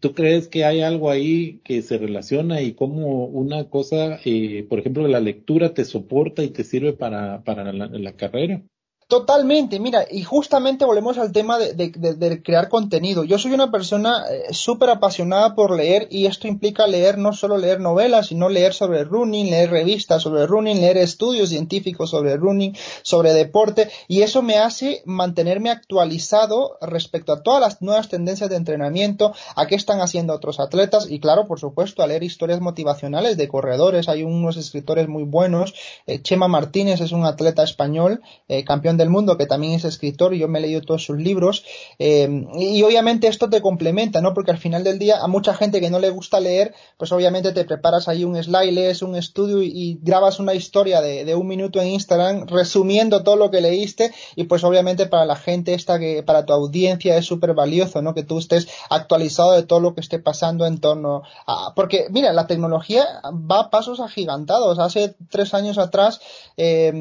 ¿Tú 0.00 0.14
crees 0.14 0.48
que 0.48 0.64
hay 0.64 0.82
algo 0.82 1.10
ahí 1.10 1.60
que 1.64 1.82
se 1.82 1.98
relaciona 1.98 2.62
y 2.62 2.74
cómo 2.74 3.26
una 3.26 3.70
cosa, 3.70 4.20
eh, 4.24 4.66
por 4.68 4.80
ejemplo, 4.80 5.08
la 5.08 5.20
lectura 5.20 5.74
te 5.74 5.84
soporta 5.84 6.42
y 6.44 6.50
te 6.50 6.64
sirve 6.64 6.92
para, 6.94 7.44
para 7.44 7.72
la 7.72 8.16
carrera? 8.16 8.62
Totalmente, 9.08 9.78
mira, 9.78 10.04
y 10.10 10.24
justamente 10.24 10.84
volvemos 10.84 11.16
al 11.16 11.30
tema 11.30 11.58
de, 11.58 12.42
crear 12.42 12.68
contenido. 12.68 13.22
Yo 13.22 13.38
soy 13.38 13.52
una 13.52 13.70
persona 13.70 14.24
eh, 14.28 14.52
súper 14.52 14.90
apasionada 14.90 15.54
por 15.54 15.76
leer 15.76 16.08
y 16.10 16.26
esto 16.26 16.48
implica 16.48 16.88
leer 16.88 17.16
no 17.16 17.32
solo 17.32 17.56
leer 17.56 17.78
novelas, 17.78 18.26
sino 18.26 18.48
leer 18.48 18.74
sobre 18.74 19.04
running, 19.04 19.48
leer 19.48 19.70
revistas 19.70 20.24
sobre 20.24 20.44
running, 20.48 20.80
leer 20.80 20.96
estudios 20.96 21.50
científicos 21.50 22.10
sobre 22.10 22.36
running, 22.36 22.76
sobre 23.02 23.32
deporte 23.32 23.88
y 24.08 24.22
eso 24.22 24.42
me 24.42 24.58
hace 24.58 25.02
mantenerme 25.04 25.70
actualizado 25.70 26.76
respecto 26.80 27.32
a 27.32 27.44
todas 27.44 27.60
las 27.60 27.82
nuevas 27.82 28.08
tendencias 28.08 28.50
de 28.50 28.56
entrenamiento, 28.56 29.32
a 29.54 29.68
qué 29.68 29.76
están 29.76 30.00
haciendo 30.00 30.34
otros 30.34 30.58
atletas 30.58 31.06
y 31.08 31.20
claro, 31.20 31.46
por 31.46 31.60
supuesto, 31.60 32.02
a 32.02 32.08
leer 32.08 32.24
historias 32.24 32.60
motivacionales 32.60 33.36
de 33.36 33.46
corredores. 33.46 34.08
Hay 34.08 34.24
unos 34.24 34.56
escritores 34.56 35.06
muy 35.06 35.22
buenos. 35.22 35.74
Eh, 36.08 36.20
Chema 36.22 36.48
Martínez 36.48 37.00
es 37.00 37.12
un 37.12 37.24
atleta 37.24 37.62
español, 37.62 38.20
eh, 38.48 38.64
campeón 38.64 38.95
del 38.96 39.10
mundo, 39.10 39.36
que 39.36 39.46
también 39.46 39.74
es 39.74 39.84
escritor, 39.84 40.34
y 40.34 40.38
yo 40.38 40.48
me 40.48 40.58
he 40.58 40.62
leído 40.62 40.82
todos 40.82 41.04
sus 41.04 41.18
libros, 41.18 41.64
eh, 41.98 42.46
y 42.58 42.82
obviamente 42.82 43.28
esto 43.28 43.48
te 43.48 43.60
complementa, 43.60 44.20
¿no? 44.20 44.34
Porque 44.34 44.50
al 44.50 44.58
final 44.58 44.84
del 44.84 44.98
día, 44.98 45.18
a 45.20 45.26
mucha 45.26 45.54
gente 45.54 45.80
que 45.80 45.90
no 45.90 45.98
le 45.98 46.10
gusta 46.10 46.40
leer, 46.40 46.74
pues 46.96 47.12
obviamente 47.12 47.52
te 47.52 47.64
preparas 47.64 48.08
ahí 48.08 48.24
un 48.24 48.42
slide, 48.42 48.72
lees 48.72 49.02
un 49.02 49.16
estudio 49.16 49.62
y, 49.62 49.98
grabas 50.02 50.38
una 50.38 50.54
historia 50.54 51.00
de, 51.00 51.34
un 51.34 51.46
minuto 51.46 51.80
en 51.80 51.88
Instagram 51.88 52.46
resumiendo 52.46 53.22
todo 53.22 53.36
lo 53.36 53.50
que 53.50 53.60
leíste, 53.60 54.12
y 54.34 54.44
pues 54.44 54.64
obviamente 54.64 55.06
para 55.06 55.24
la 55.24 55.36
gente 55.36 55.74
esta 55.74 55.98
que, 55.98 56.22
para 56.22 56.44
tu 56.46 56.52
audiencia 56.52 57.16
es 57.16 57.26
súper 57.26 57.54
valioso, 57.54 58.02
¿no? 58.02 58.14
Que 58.14 58.22
tú 58.22 58.38
estés 58.38 58.68
actualizado 58.90 59.52
de 59.52 59.62
todo 59.62 59.80
lo 59.80 59.94
que 59.94 60.00
esté 60.00 60.18
pasando 60.18 60.66
en 60.66 60.80
torno 60.80 61.22
a, 61.46 61.74
porque 61.74 62.06
mira, 62.10 62.32
la 62.32 62.46
tecnología 62.46 63.04
va 63.24 63.60
a 63.60 63.70
pasos 63.70 64.00
agigantados. 64.00 64.78
Hace 64.78 65.14
tres 65.30 65.54
años 65.54 65.78
atrás, 65.78 66.20
eh, 66.56 66.92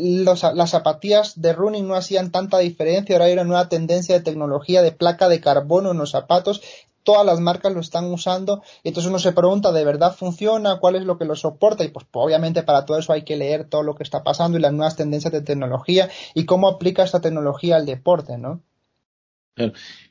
las 0.00 0.70
zapatillas 0.70 1.39
de 1.40 1.52
running 1.52 1.86
no 1.86 1.94
hacían 1.94 2.30
tanta 2.30 2.58
diferencia, 2.58 3.14
ahora 3.14 3.26
hay 3.26 3.32
una 3.32 3.44
nueva 3.44 3.68
tendencia 3.68 4.14
de 4.14 4.24
tecnología 4.24 4.82
de 4.82 4.92
placa 4.92 5.28
de 5.28 5.40
carbono 5.40 5.90
en 5.90 5.98
los 5.98 6.10
zapatos 6.10 6.60
todas 7.02 7.24
las 7.24 7.40
marcas 7.40 7.72
lo 7.72 7.80
están 7.80 8.06
usando 8.12 8.62
y 8.82 8.88
entonces 8.88 9.10
uno 9.10 9.18
se 9.18 9.32
pregunta 9.32 9.72
de 9.72 9.84
verdad 9.84 10.14
funciona 10.14 10.78
cuál 10.78 10.96
es 10.96 11.04
lo 11.04 11.18
que 11.18 11.24
lo 11.24 11.36
soporta 11.36 11.84
y 11.84 11.88
pues, 11.88 12.06
obviamente 12.12 12.62
para 12.62 12.84
todo 12.84 12.98
eso 12.98 13.12
hay 13.12 13.22
que 13.22 13.36
leer 13.36 13.64
todo 13.64 13.82
lo 13.82 13.94
que 13.94 14.02
está 14.02 14.22
pasando 14.22 14.58
y 14.58 14.60
las 14.60 14.72
nuevas 14.72 14.96
tendencias 14.96 15.32
de 15.32 15.42
tecnología 15.42 16.08
y 16.34 16.44
cómo 16.44 16.68
aplica 16.68 17.02
esta 17.02 17.20
tecnología 17.20 17.76
al 17.76 17.86
deporte 17.86 18.38
no 18.38 18.62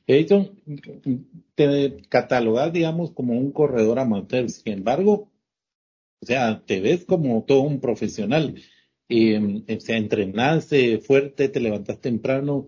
Edison 0.05 0.51
te 1.55 2.01
catalogas 2.09 2.73
digamos 2.73 3.11
como 3.11 3.33
un 3.33 3.51
corredor 3.51 3.99
amateur. 3.99 4.49
Sin 4.49 4.73
embargo 4.73 5.29
o 6.21 6.25
sea 6.25 6.61
te 6.65 6.81
ves 6.81 7.05
como 7.05 7.43
todo 7.43 7.61
un 7.61 7.79
profesional 7.79 8.55
eh, 9.09 9.63
o 9.67 9.79
sea, 9.79 9.97
entrenaste 9.97 10.99
fuerte, 10.99 11.49
te 11.49 11.59
levantas 11.59 11.99
temprano. 11.99 12.67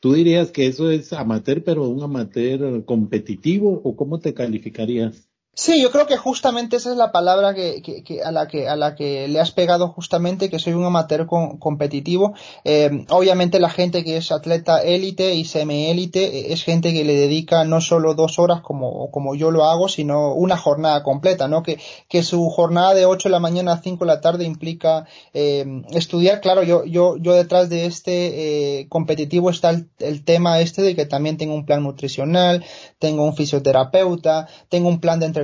¿Tú 0.00 0.12
dirías 0.12 0.50
que 0.52 0.66
eso 0.66 0.90
es 0.90 1.12
amateur, 1.12 1.64
pero 1.64 1.88
un 1.88 2.02
amateur 2.02 2.84
competitivo 2.84 3.80
o 3.84 3.96
cómo 3.96 4.20
te 4.20 4.34
calificarías? 4.34 5.30
Sí, 5.56 5.80
yo 5.80 5.92
creo 5.92 6.08
que 6.08 6.16
justamente 6.16 6.76
esa 6.76 6.90
es 6.90 6.96
la 6.96 7.12
palabra 7.12 7.54
que, 7.54 8.20
a, 8.24 8.32
la 8.32 8.48
que, 8.48 8.68
a 8.68 8.74
la 8.74 8.96
que 8.96 9.28
le 9.28 9.38
has 9.38 9.52
pegado 9.52 9.86
justamente, 9.86 10.50
que 10.50 10.58
soy 10.58 10.72
un 10.72 10.84
amateur 10.84 11.26
competitivo. 11.26 12.34
Eh, 12.64 13.04
obviamente 13.10 13.60
la 13.60 13.70
gente 13.70 14.02
que 14.02 14.16
es 14.16 14.32
atleta 14.32 14.82
élite 14.82 15.34
y 15.34 15.44
semi-élite 15.44 16.24
eh, 16.24 16.52
es 16.52 16.64
gente 16.64 16.92
que 16.92 17.04
le 17.04 17.14
dedica 17.14 17.62
no 17.64 17.80
solo 17.80 18.14
dos 18.14 18.40
horas 18.40 18.62
como, 18.62 19.12
como 19.12 19.36
yo 19.36 19.52
lo 19.52 19.64
hago, 19.64 19.88
sino 19.88 20.34
una 20.34 20.56
jornada 20.56 21.04
completa, 21.04 21.46
¿no? 21.46 21.62
Que, 21.62 21.78
que 22.08 22.24
su 22.24 22.50
jornada 22.50 22.92
de 22.94 23.06
8 23.06 23.28
de 23.28 23.32
la 23.32 23.38
mañana 23.38 23.74
a 23.74 23.80
5 23.80 24.04
de 24.04 24.08
la 24.08 24.20
tarde 24.20 24.44
implica 24.44 25.06
eh, 25.34 25.64
estudiar. 25.92 26.40
Claro, 26.40 26.64
yo, 26.64 26.84
yo, 26.84 27.16
yo 27.16 27.32
detrás 27.32 27.68
de 27.68 27.86
este 27.86 28.88
competitivo 28.88 29.50
está 29.50 29.70
el, 29.70 29.88
el 30.00 30.24
tema 30.24 30.58
este 30.58 30.82
de 30.82 30.96
que 30.96 31.06
también 31.06 31.36
tengo 31.36 31.54
un 31.54 31.64
plan 31.64 31.84
nutricional, 31.84 32.64
tengo 32.98 33.24
un 33.24 33.36
fisioterapeuta, 33.36 34.48
tengo 34.68 34.88
un 34.88 34.98
plan 34.98 35.20
de 35.20 35.26
entrenamiento 35.26 35.43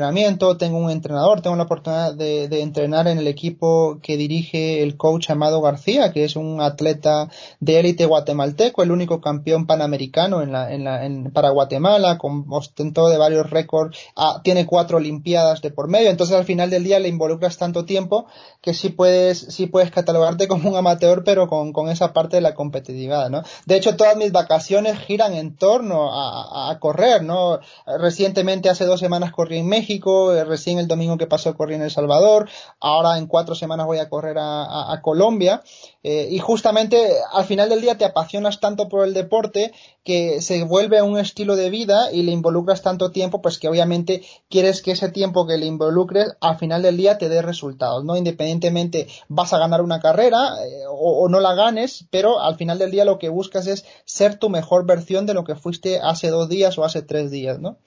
tengo 0.58 0.78
un 0.78 0.90
entrenador, 0.90 1.40
tengo 1.40 1.56
la 1.56 1.64
oportunidad 1.64 2.14
de, 2.14 2.60
entrenar 2.60 3.08
en 3.08 3.18
el 3.18 3.26
equipo 3.26 3.98
que 4.02 4.16
dirige 4.16 4.82
el 4.82 4.96
coach 4.96 5.30
Amado 5.30 5.60
García, 5.60 6.12
que 6.12 6.24
es 6.24 6.36
un 6.36 6.60
atleta 6.60 7.28
de 7.60 7.80
élite 7.80 8.06
guatemalteco, 8.06 8.82
el 8.82 8.90
único 8.90 9.20
campeón 9.20 9.66
panamericano 9.66 10.42
en 10.42 10.52
la, 10.52 10.72
en 10.72 10.84
la, 10.84 11.04
en, 11.04 11.30
para 11.32 11.50
Guatemala, 11.50 12.18
con 12.18 12.46
ostentó 12.50 13.08
de 13.08 13.18
varios 13.18 13.50
récords, 13.50 13.96
ah, 14.16 14.40
tiene 14.42 14.66
cuatro 14.66 14.98
olimpiadas 14.98 15.62
de 15.62 15.70
por 15.70 15.88
medio, 15.88 16.10
entonces 16.10 16.36
al 16.36 16.44
final 16.44 16.70
del 16.70 16.84
día 16.84 16.98
le 16.98 17.08
involucras 17.08 17.58
tanto 17.58 17.84
tiempo 17.84 18.26
que 18.60 18.74
sí 18.74 18.90
puedes, 18.90 19.38
sí 19.38 19.66
puedes 19.66 19.90
catalogarte 19.90 20.48
como 20.48 20.68
un 20.70 20.76
amateur, 20.76 21.24
pero 21.24 21.48
con, 21.48 21.72
con 21.72 21.88
esa 21.88 22.12
parte 22.12 22.36
de 22.36 22.42
la 22.42 22.54
competitividad, 22.54 23.30
¿no? 23.30 23.42
De 23.66 23.76
hecho, 23.76 23.96
todas 23.96 24.16
mis 24.16 24.32
vacaciones 24.32 24.98
giran 24.98 25.34
en 25.34 25.56
torno 25.56 26.12
a, 26.12 26.70
a 26.70 26.78
correr, 26.78 27.22
¿no? 27.22 27.60
Recientemente, 27.86 28.68
hace 28.68 28.84
dos 28.84 29.00
semanas 29.00 29.32
corrí 29.32 29.58
en 29.58 29.68
México, 29.68 29.89
eh, 29.90 30.44
recién 30.44 30.78
el 30.78 30.86
domingo 30.86 31.18
que 31.18 31.26
pasó 31.26 31.54
corrí 31.56 31.74
en 31.74 31.82
El 31.82 31.90
Salvador, 31.90 32.48
ahora 32.80 33.18
en 33.18 33.26
cuatro 33.26 33.54
semanas 33.54 33.86
voy 33.86 33.98
a 33.98 34.08
correr 34.08 34.36
a, 34.38 35.00
Colombia, 35.02 35.62
eh, 36.02 36.28
y 36.30 36.38
justamente 36.38 37.08
al 37.32 37.44
final 37.44 37.68
del 37.68 37.80
día 37.80 37.98
te 37.98 38.04
apasionas 38.04 38.60
tanto 38.60 38.88
por 38.88 39.04
el 39.04 39.14
deporte 39.14 39.72
que 40.04 40.40
se 40.40 40.62
vuelve 40.64 41.02
un 41.02 41.18
estilo 41.18 41.56
de 41.56 41.70
vida 41.70 42.12
y 42.12 42.22
le 42.22 42.32
involucras 42.32 42.82
tanto 42.82 43.10
tiempo, 43.10 43.42
pues 43.42 43.58
que 43.58 43.68
obviamente 43.68 44.22
quieres 44.48 44.82
que 44.82 44.92
ese 44.92 45.10
tiempo 45.10 45.46
que 45.46 45.58
le 45.58 45.66
involucres 45.66 46.36
al 46.40 46.58
final 46.58 46.82
del 46.82 46.96
día 46.96 47.18
te 47.18 47.28
dé 47.28 47.42
resultados, 47.42 48.04
¿no? 48.04 48.16
Independientemente 48.16 49.08
vas 49.28 49.52
a 49.52 49.58
ganar 49.58 49.82
una 49.82 50.00
carrera 50.00 50.54
eh, 50.64 50.86
o, 50.88 51.24
o 51.24 51.28
no 51.28 51.40
la 51.40 51.54
ganes, 51.54 52.06
pero 52.10 52.40
al 52.40 52.56
final 52.56 52.78
del 52.78 52.90
día 52.90 53.04
lo 53.04 53.18
que 53.18 53.28
buscas 53.28 53.66
es 53.66 53.84
ser 54.04 54.38
tu 54.38 54.48
mejor 54.48 54.86
versión 54.86 55.26
de 55.26 55.34
lo 55.34 55.44
que 55.44 55.54
fuiste 55.54 56.00
hace 56.00 56.28
dos 56.28 56.48
días 56.48 56.78
o 56.78 56.84
hace 56.84 57.02
tres 57.02 57.30
días, 57.30 57.58
¿no? 57.58 57.78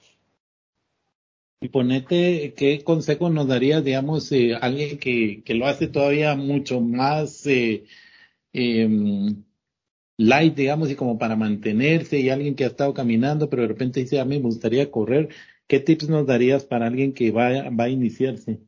Y 1.64 1.70
ponete, 1.70 2.52
¿qué 2.54 2.84
consejo 2.84 3.30
nos 3.30 3.48
darías, 3.48 3.82
digamos, 3.82 4.30
eh, 4.32 4.54
alguien 4.54 4.98
que, 4.98 5.42
que, 5.42 5.54
lo 5.54 5.66
hace 5.66 5.88
todavía 5.88 6.36
mucho 6.36 6.82
más 6.82 7.46
eh, 7.46 7.86
em, 8.52 9.44
light, 10.18 10.54
digamos, 10.54 10.90
y 10.90 10.94
como 10.94 11.16
para 11.18 11.36
mantenerse, 11.36 12.18
y 12.20 12.28
alguien 12.28 12.54
que 12.54 12.64
ha 12.64 12.66
estado 12.66 12.92
caminando, 12.92 13.48
pero 13.48 13.62
de 13.62 13.68
repente 13.68 14.00
dice, 14.00 14.20
a 14.20 14.26
mí 14.26 14.36
me 14.36 14.44
gustaría 14.44 14.90
correr, 14.90 15.30
¿qué 15.66 15.80
tips 15.80 16.10
nos 16.10 16.26
darías 16.26 16.64
para 16.64 16.86
alguien 16.86 17.14
que 17.14 17.30
va, 17.30 17.70
va 17.70 17.84
a 17.84 17.88
iniciarse? 17.88 18.60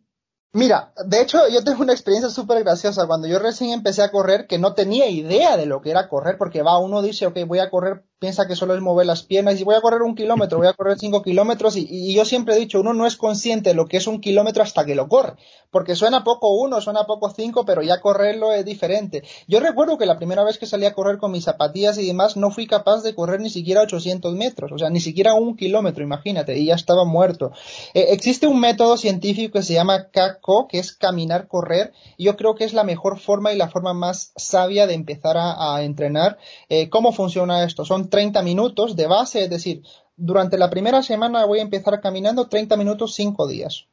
Mira, 0.54 0.94
de 1.04 1.20
hecho 1.20 1.38
yo 1.52 1.62
tengo 1.62 1.82
una 1.82 1.92
experiencia 1.92 2.30
súper 2.30 2.64
graciosa. 2.64 3.06
Cuando 3.06 3.28
yo 3.28 3.38
recién 3.38 3.72
empecé 3.72 4.00
a 4.00 4.10
correr, 4.10 4.46
que 4.46 4.58
no 4.58 4.72
tenía 4.72 5.06
idea 5.10 5.58
de 5.58 5.66
lo 5.66 5.82
que 5.82 5.90
era 5.90 6.08
correr, 6.08 6.38
porque 6.38 6.62
va, 6.62 6.78
uno 6.78 7.02
dice, 7.02 7.26
ok, 7.26 7.40
voy 7.46 7.58
a 7.58 7.68
correr 7.68 8.04
piensa 8.18 8.46
que 8.46 8.56
solo 8.56 8.74
es 8.74 8.80
mover 8.80 9.06
las 9.06 9.22
piernas 9.22 9.60
y 9.60 9.64
voy 9.64 9.74
a 9.74 9.82
correr 9.82 10.00
un 10.00 10.14
kilómetro, 10.14 10.56
voy 10.56 10.68
a 10.68 10.72
correr 10.72 10.98
cinco 10.98 11.22
kilómetros 11.22 11.76
y, 11.76 12.14
yo 12.14 12.24
siempre 12.24 12.54
he 12.54 12.58
dicho, 12.58 12.80
uno 12.80 12.94
no 12.94 13.06
es 13.06 13.16
consciente 13.16 13.70
de 13.70 13.74
lo 13.74 13.86
que 13.86 13.98
es 13.98 14.06
un 14.06 14.22
kilómetro 14.22 14.62
hasta 14.62 14.86
que 14.86 14.94
lo 14.94 15.06
corre, 15.06 15.34
porque 15.70 15.94
suena 15.94 16.24
poco 16.24 16.54
uno, 16.56 16.80
suena 16.80 17.04
poco 17.04 17.28
cinco, 17.28 17.66
pero 17.66 17.82
ya 17.82 18.00
correrlo 18.00 18.52
es 18.52 18.64
diferente. 18.64 19.22
Yo 19.46 19.60
recuerdo 19.60 19.98
que 19.98 20.06
la 20.06 20.16
primera 20.16 20.44
vez 20.44 20.56
que 20.56 20.64
salí 20.64 20.86
a 20.86 20.94
correr 20.94 21.18
con 21.18 21.30
mis 21.30 21.44
zapatillas 21.44 21.98
y 21.98 22.06
demás 22.06 22.38
no 22.38 22.50
fui 22.50 22.66
capaz 22.66 23.02
de 23.02 23.14
correr 23.14 23.40
ni 23.40 23.50
siquiera 23.50 23.82
800 23.82 24.34
metros, 24.34 24.72
o 24.72 24.78
sea, 24.78 24.88
ni 24.88 25.00
siquiera 25.00 25.34
un 25.34 25.54
kilómetro, 25.54 26.02
imagínate, 26.02 26.56
y 26.58 26.66
ya 26.66 26.74
estaba 26.74 27.04
muerto. 27.04 27.52
Eh, 27.92 28.06
existe 28.10 28.46
un 28.46 28.60
método 28.60 28.96
científico 28.96 29.58
que 29.58 29.62
se 29.62 29.74
llama 29.74 30.08
CACO, 30.08 30.68
que 30.68 30.78
es 30.78 30.94
caminar, 30.94 31.48
correr, 31.48 31.92
y 32.16 32.24
yo 32.24 32.36
creo 32.36 32.54
que 32.54 32.64
es 32.64 32.72
la 32.72 32.84
mejor 32.84 33.18
forma 33.18 33.52
y 33.52 33.58
la 33.58 33.68
forma 33.68 33.92
más 33.92 34.32
sabia 34.36 34.86
de 34.86 34.94
empezar 34.94 35.36
a, 35.38 35.82
entrenar. 35.82 36.38
Eh, 36.70 36.88
¿Cómo 36.88 37.12
funciona 37.12 37.62
esto? 37.64 37.84
Son 37.84 38.05
30 38.08 38.42
minutos 38.42 38.96
de 38.96 39.06
base, 39.06 39.44
es 39.44 39.50
decir, 39.50 39.82
durante 40.16 40.58
la 40.58 40.70
primera 40.70 41.02
semana 41.02 41.44
voy 41.44 41.58
a 41.58 41.62
empezar 41.62 42.00
caminando 42.00 42.48
30 42.48 42.76
minutos 42.76 43.14
5 43.14 43.46
días. 43.46 43.86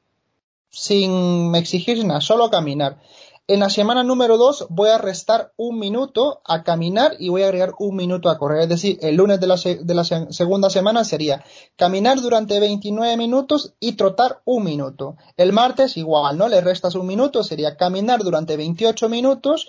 Sin 0.69 1.53
exigir 1.55 2.03
nada, 2.05 2.21
solo 2.21 2.49
caminar. 2.49 2.99
En 3.45 3.59
la 3.59 3.69
semana 3.69 4.03
número 4.03 4.37
2 4.37 4.67
voy 4.69 4.89
a 4.89 4.97
restar 4.97 5.51
un 5.57 5.77
minuto 5.77 6.41
a 6.45 6.63
caminar 6.63 7.17
y 7.19 7.27
voy 7.27 7.43
a 7.43 7.47
agregar 7.47 7.73
un 7.77 7.97
minuto 7.97 8.29
a 8.29 8.37
correr. 8.37 8.61
Es 8.61 8.69
decir, 8.69 8.97
el 9.01 9.15
lunes 9.15 9.41
de 9.41 9.47
la, 9.47 9.59
la 9.85 10.03
segunda 10.31 10.69
semana 10.69 11.03
sería 11.03 11.43
caminar 11.75 12.21
durante 12.21 12.61
29 12.61 13.17
minutos 13.17 13.73
y 13.81 13.97
trotar 13.97 14.41
un 14.45 14.63
minuto. 14.63 15.17
El 15.35 15.51
martes 15.51 15.97
igual, 15.97 16.37
¿no? 16.37 16.47
Le 16.47 16.61
restas 16.61 16.95
un 16.95 17.05
minuto, 17.05 17.43
sería 17.43 17.75
caminar 17.75 18.23
durante 18.23 18.55
28 18.55 19.09
minutos 19.09 19.67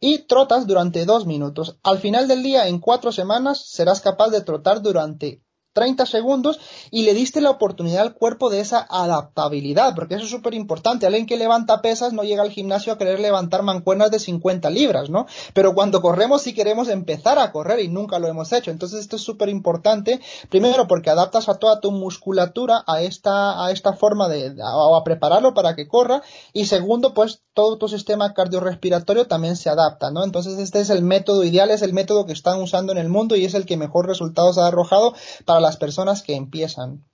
y 0.00 0.26
trotas 0.26 0.66
durante 0.66 1.04
dos 1.04 1.26
minutos. 1.26 1.78
Al 1.82 1.98
final 1.98 2.28
del 2.28 2.42
día, 2.42 2.68
en 2.68 2.80
cuatro 2.80 3.12
semanas, 3.12 3.66
serás 3.66 4.00
capaz 4.00 4.30
de 4.30 4.40
trotar 4.40 4.82
durante 4.82 5.43
30 5.74 6.06
segundos 6.06 6.60
y 6.90 7.02
le 7.02 7.12
diste 7.12 7.40
la 7.40 7.50
oportunidad 7.50 8.02
al 8.02 8.14
cuerpo 8.14 8.48
de 8.48 8.60
esa 8.60 8.86
adaptabilidad, 8.88 9.94
porque 9.94 10.14
eso 10.14 10.24
es 10.24 10.30
súper 10.30 10.54
importante. 10.54 11.06
Alguien 11.06 11.26
que 11.26 11.36
levanta 11.36 11.82
pesas 11.82 12.12
no 12.12 12.22
llega 12.22 12.42
al 12.42 12.50
gimnasio 12.50 12.92
a 12.92 12.98
querer 12.98 13.20
levantar 13.20 13.62
mancuernas 13.62 14.10
de 14.10 14.20
50 14.20 14.70
libras, 14.70 15.10
¿no? 15.10 15.26
Pero 15.52 15.74
cuando 15.74 16.00
corremos 16.00 16.42
sí 16.42 16.54
queremos 16.54 16.88
empezar 16.88 17.38
a 17.38 17.52
correr 17.52 17.80
y 17.80 17.88
nunca 17.88 18.18
lo 18.18 18.28
hemos 18.28 18.52
hecho. 18.52 18.70
Entonces 18.70 19.00
esto 19.00 19.16
es 19.16 19.22
súper 19.22 19.48
importante, 19.48 20.20
primero 20.48 20.86
porque 20.86 21.10
adaptas 21.10 21.48
a 21.48 21.56
toda 21.56 21.80
tu 21.80 21.90
musculatura 21.90 22.84
a 22.86 23.02
esta, 23.02 23.64
a 23.64 23.72
esta 23.72 23.92
forma 23.92 24.28
de, 24.28 24.54
a, 24.62 24.96
a 24.96 25.04
prepararlo 25.04 25.54
para 25.54 25.74
que 25.74 25.88
corra 25.88 26.22
y 26.52 26.66
segundo, 26.66 27.14
pues 27.14 27.42
todo 27.52 27.78
tu 27.78 27.88
sistema 27.88 28.32
cardiorrespiratorio 28.32 29.26
también 29.26 29.56
se 29.56 29.70
adapta, 29.70 30.10
¿no? 30.10 30.24
Entonces 30.24 30.58
este 30.58 30.80
es 30.80 30.90
el 30.90 31.02
método 31.02 31.44
ideal, 31.44 31.70
es 31.70 31.82
el 31.82 31.92
método 31.92 32.26
que 32.26 32.32
están 32.32 32.60
usando 32.60 32.92
en 32.92 32.98
el 32.98 33.08
mundo 33.08 33.36
y 33.36 33.44
es 33.44 33.54
el 33.54 33.66
que 33.66 33.76
mejor 33.76 34.06
resultados 34.06 34.58
ha 34.58 34.66
arrojado 34.66 35.14
para 35.44 35.63
las 35.64 35.76
personas 35.76 36.22
que 36.22 36.36
empiezan. 36.36 37.04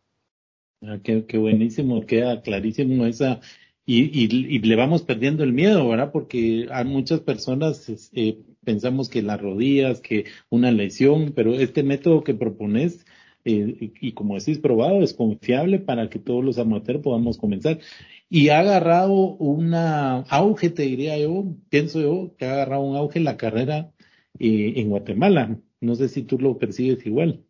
Ah, 0.83 0.99
qué, 1.03 1.25
buenísimo, 1.39 2.05
queda 2.07 2.43
clarísimo 2.43 3.07
esa. 3.07 3.41
Y, 3.87 4.25
y, 4.25 4.59
le 4.61 4.77
vamos 4.77 5.03
perdiendo 5.03 5.43
el 5.43 5.53
miedo, 5.53 5.89
¿verdad? 5.89 6.13
Porque 6.13 6.69
hay 6.71 6.85
muchas 6.85 7.21
personas 7.21 8.11
eh, 8.13 8.39
pensamos 8.65 9.09
que 9.09 9.23
las 9.23 9.41
rodillas, 9.41 10.01
que 10.01 10.27
una 10.49 10.71
lesión, 10.71 11.33
pero 11.35 11.55
este 11.55 11.83
método 11.83 12.23
que 12.25 12.35
propones, 12.35 13.05
eh, 13.45 13.93
y 14.01 14.13
como 14.13 14.37
decís, 14.39 14.59
probado, 14.59 15.03
es 15.03 15.15
confiable 15.15 15.79
para 15.79 16.09
que 16.11 16.19
todos 16.19 16.45
los 16.45 16.59
amateurs 16.59 17.01
podamos 17.03 17.39
comenzar. 17.39 17.81
Y 18.29 18.51
ha 18.51 18.61
agarrado 18.61 19.13
una 19.13 20.21
auge, 20.29 20.71
te 20.71 20.83
diría 20.85 21.19
yo, 21.19 21.45
pienso 21.69 22.01
yo, 22.01 22.37
que 22.37 22.47
ha 22.47 22.53
agarrado 22.53 22.83
un 22.83 22.97
auge 22.97 23.21
la 23.21 23.37
carrera 23.37 23.93
eh, 24.39 24.75
en 24.77 24.89
Guatemala. 24.91 25.59
No 25.81 25.95
sé 25.95 26.09
si 26.09 26.23
tú 26.23 26.39
lo 26.39 26.59
percibes 26.59 27.05
igual. 27.07 27.45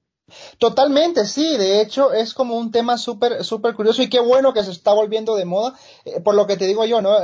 Totalmente, 0.58 1.26
sí, 1.26 1.56
de 1.56 1.80
hecho 1.80 2.12
es 2.12 2.34
como 2.34 2.56
un 2.56 2.70
tema 2.70 2.98
súper 2.98 3.44
súper 3.44 3.74
curioso 3.74 4.02
y 4.02 4.08
qué 4.08 4.20
bueno 4.20 4.52
que 4.52 4.64
se 4.64 4.70
está 4.70 4.92
volviendo 4.92 5.36
de 5.36 5.44
moda, 5.44 5.74
eh, 6.04 6.20
por 6.20 6.34
lo 6.34 6.46
que 6.46 6.56
te 6.56 6.66
digo 6.66 6.84
yo, 6.84 7.00
¿no? 7.02 7.16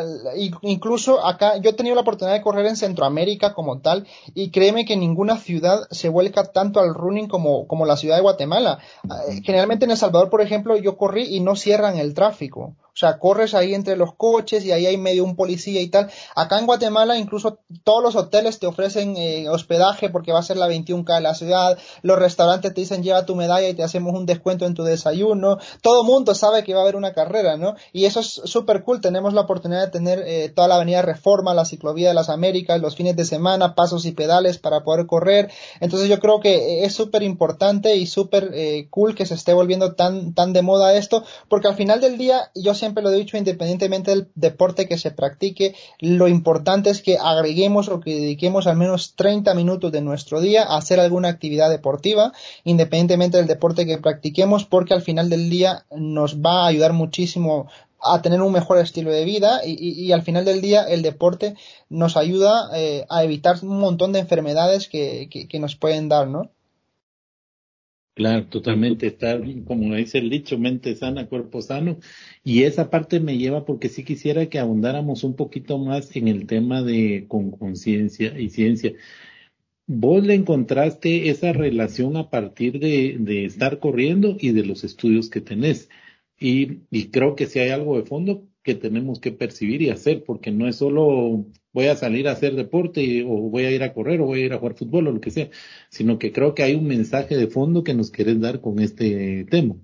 Incluso 0.62 1.25
acá, 1.25 1.57
yo 1.59 1.71
he 1.71 1.75
tenido 1.75 1.95
la 1.95 2.03
oportunidad 2.03 2.35
de 2.35 2.42
correr 2.42 2.66
en 2.66 2.77
Centroamérica 2.77 3.55
como 3.55 3.81
tal 3.81 4.07
y 4.35 4.51
créeme 4.51 4.85
que 4.85 4.97
ninguna 4.97 5.37
ciudad 5.38 5.87
se 5.90 6.09
vuelca 6.09 6.45
tanto 6.53 6.81
al 6.81 6.95
running 6.95 7.29
como, 7.29 7.66
como 7.66 7.87
la 7.87 7.97
ciudad 7.97 8.16
de 8.16 8.23
Guatemala. 8.23 8.79
Eh, 9.05 9.40
generalmente 9.45 9.85
en 9.85 9.92
El 9.92 9.97
Salvador, 9.97 10.31
por 10.31 10.40
ejemplo, 10.40 10.77
yo 10.77 10.97
corrí 10.97 11.35
y 11.35 11.40
no 11.40 11.57
cierran 11.57 11.97
el 11.99 12.14
tráfico. 12.14 12.75
O 12.97 12.99
sea, 12.99 13.19
corres 13.19 13.53
ahí 13.53 13.75
entre 13.75 13.95
los 13.95 14.15
coches 14.15 14.65
y 14.65 14.73
ahí 14.73 14.87
hay 14.87 14.97
medio 14.97 15.23
un 15.23 15.37
policía 15.37 15.83
y 15.83 15.89
tal. 15.89 16.11
Acá 16.35 16.59
en 16.59 16.65
Guatemala 16.65 17.19
incluso 17.19 17.59
todos 17.85 18.03
los 18.03 18.17
hoteles 18.17 18.59
te 18.59 18.67
ofrecen 18.67 19.17
eh, 19.19 19.51
hospedaje 19.51 20.09
porque 20.09 20.33
va 20.33 20.39
a 20.39 20.43
ser 20.43 20.57
la 20.57 20.69
21K 20.69 21.17
de 21.17 21.21
la 21.21 21.35
ciudad. 21.35 21.79
Los 22.01 22.19
restaurantes 22.19 22.73
te 22.73 22.81
dicen 22.81 23.03
lleva 23.03 23.27
tu 23.27 23.35
medalla 23.37 23.69
y 23.69 23.75
te 23.75 23.83
hacemos 23.83 24.15
un 24.15 24.25
descuento 24.25 24.65
en 24.65 24.73
tu 24.73 24.83
desayuno. 24.83 25.59
Todo 25.83 26.05
mundo 26.05 26.35
sabe 26.35 26.65
que 26.65 26.73
va 26.73 26.81
a 26.81 26.83
haber 26.85 26.97
una 26.97 27.13
carrera, 27.13 27.59
¿no? 27.59 27.75
Y 27.93 28.07
eso 28.07 28.21
es 28.21 28.41
súper 28.45 28.83
cool. 28.83 29.03
Tenemos 29.03 29.35
la 29.35 29.43
oportunidad 29.43 29.85
de 29.85 29.91
tener 29.91 30.23
eh, 30.27 30.49
toda 30.49 30.69
la 30.69 30.77
avenida 30.77 31.03
Reforma, 31.03 31.53
la 31.53 31.67
ciclovía 31.67 32.09
de 32.09 32.15
las 32.15 32.31
Américas, 32.31 32.81
los 32.81 32.97
fines 32.97 33.15
de 33.15 33.27
semana, 33.27 33.75
pasos 33.75 34.07
y 34.07 34.13
pedales 34.13 34.57
para 34.57 34.85
poder 34.85 35.07
correr. 35.07 35.53
Entonces 35.81 36.09
yo 36.09 36.19
creo 36.19 36.41
que 36.41 36.85
es 36.85 36.95
súper 36.95 37.23
importante 37.23 37.97
y 37.97 38.07
súper 38.07 38.53
eh, 38.55 38.89
cool 38.89 39.15
que 39.15 39.27
se 39.27 39.35
esté 39.35 39.53
volviendo 39.53 39.95
tan, 39.95 40.33
tan 40.33 40.55
de 40.55 40.63
moda 40.63 40.95
esto 40.95 41.25
porque 41.49 41.69
al 41.69 41.75
final 41.75 42.01
del 42.01 42.19
día 42.19 42.51
yo 42.55 42.75
siempre 42.75 42.86
siempre 42.87 43.03
lo 43.03 43.11
he 43.11 43.16
dicho, 43.16 43.37
independientemente 43.37 44.12
del 44.12 44.29
deporte 44.37 44.87
que 44.87 44.96
se 44.96 45.11
practique, 45.11 45.75
lo 45.99 46.29
importante 46.29 46.88
es 46.90 47.03
que 47.03 47.18
agreguemos 47.18 47.88
o 47.88 47.99
que 47.99 48.14
dediquemos 48.14 48.68
al 48.68 48.77
menos 48.77 49.14
30 49.16 49.55
minutos 49.55 49.90
de 49.90 50.03
nuestro 50.03 50.40
día 50.40 50.62
a 50.62 50.77
hacer 50.77 51.01
alguna 51.01 51.29
actividad 51.29 51.68
deportiva, 51.68 52.33
independientemente 52.62 53.38
del 53.38 53.49
deporte 53.49 53.87
que 53.87 53.99
practiquemos, 53.99 54.64
porque 54.64 54.94
al 54.94 55.03
final 55.03 55.29
del 55.29 55.51
día 55.51 55.85
nos 55.90 56.38
va 56.38 56.62
a 56.62 56.68
ayudar 56.68 56.92
muchísimo 56.92 57.66
a 58.01 58.22
tener 58.22 58.40
un 58.40 58.53
mejor 58.53 58.79
estilo 58.79 59.11
de 59.11 59.25
vida 59.25 59.62
y, 59.64 60.12
al 60.12 60.22
final 60.22 60.44
del 60.44 60.61
día 60.61 60.85
el 60.85 61.03
deporte 61.03 61.57
nos 61.88 62.16
ayuda 62.16 62.70
eh, 62.75 63.05
a 63.09 63.25
evitar 63.25 63.57
un 63.62 63.81
montón 63.81 64.12
de 64.12 64.20
enfermedades 64.20 64.87
que, 64.88 65.29
que 65.29 65.59
nos 65.59 65.75
pueden 65.75 66.09
dar, 66.09 66.29
¿no? 66.29 66.51
Claro, 68.16 68.48
totalmente. 68.48 69.07
Estar, 69.09 69.42
como 69.66 69.94
dice 69.94 70.16
el 70.18 70.31
dicho, 70.31 70.59
mente 70.59 70.96
sana, 70.96 71.29
cuerpo 71.29 71.61
sano. 71.61 71.98
Y 72.42 72.62
esa 72.62 72.88
parte 72.88 73.20
me 73.20 73.37
lleva 73.37 73.66
porque 73.66 73.90
sí 73.90 74.05
quisiera 74.05 74.46
que 74.48 74.59
abundáramos 74.59 75.22
un 75.22 75.37
poquito 75.37 75.76
más 75.79 76.16
en 76.16 76.29
el 76.29 76.46
tema 76.46 76.83
de 76.83 77.26
con 77.29 77.50
conciencia 77.50 78.38
y 78.40 78.48
ciencia. 78.48 78.94
Vos 79.87 80.24
le 80.26 80.35
encontraste 80.35 81.31
esa 81.31 81.52
relación 81.52 82.16
a 82.16 82.31
partir 82.31 82.81
de, 82.81 83.16
de 83.20 83.44
estar 83.46 83.81
corriendo 83.81 84.37
y 84.40 84.52
de 84.52 84.64
los 84.66 84.85
estudios 84.85 85.31
que 85.31 85.40
tenés. 85.42 85.90
Y, 86.38 86.83
y 86.90 87.11
creo 87.11 87.37
que 87.37 87.46
si 87.46 87.61
hay 87.61 87.70
algo 87.70 87.96
de 87.98 88.05
fondo 88.07 88.48
que 88.66 88.74
tenemos 88.74 89.20
que 89.20 89.31
percibir 89.31 89.81
y 89.81 89.90
hacer, 89.90 90.24
porque 90.24 90.50
no 90.50 90.66
es 90.66 90.74
solo 90.74 91.46
voy 91.72 91.87
a 91.87 91.94
salir 91.94 92.26
a 92.26 92.33
hacer 92.33 92.57
deporte 92.57 93.22
o 93.22 93.48
voy 93.48 93.64
a 93.64 93.70
ir 93.70 93.85
a 93.85 93.94
correr 93.94 94.20
o 94.20 94.26
voy 94.26 94.42
a 94.42 94.46
ir 94.46 94.52
a 94.52 94.59
jugar 94.59 94.74
fútbol 94.74 95.07
o 95.07 95.12
lo 95.12 95.20
que 95.20 95.31
sea, 95.31 95.50
sino 95.88 96.18
que 96.18 96.33
creo 96.33 96.52
que 96.52 96.64
hay 96.64 96.74
un 96.74 96.85
mensaje 96.85 97.37
de 97.37 97.46
fondo 97.46 97.85
que 97.85 97.94
nos 97.94 98.11
querés 98.11 98.40
dar 98.40 98.61
con 98.61 98.81
este 98.81 99.44
tema. 99.44 99.76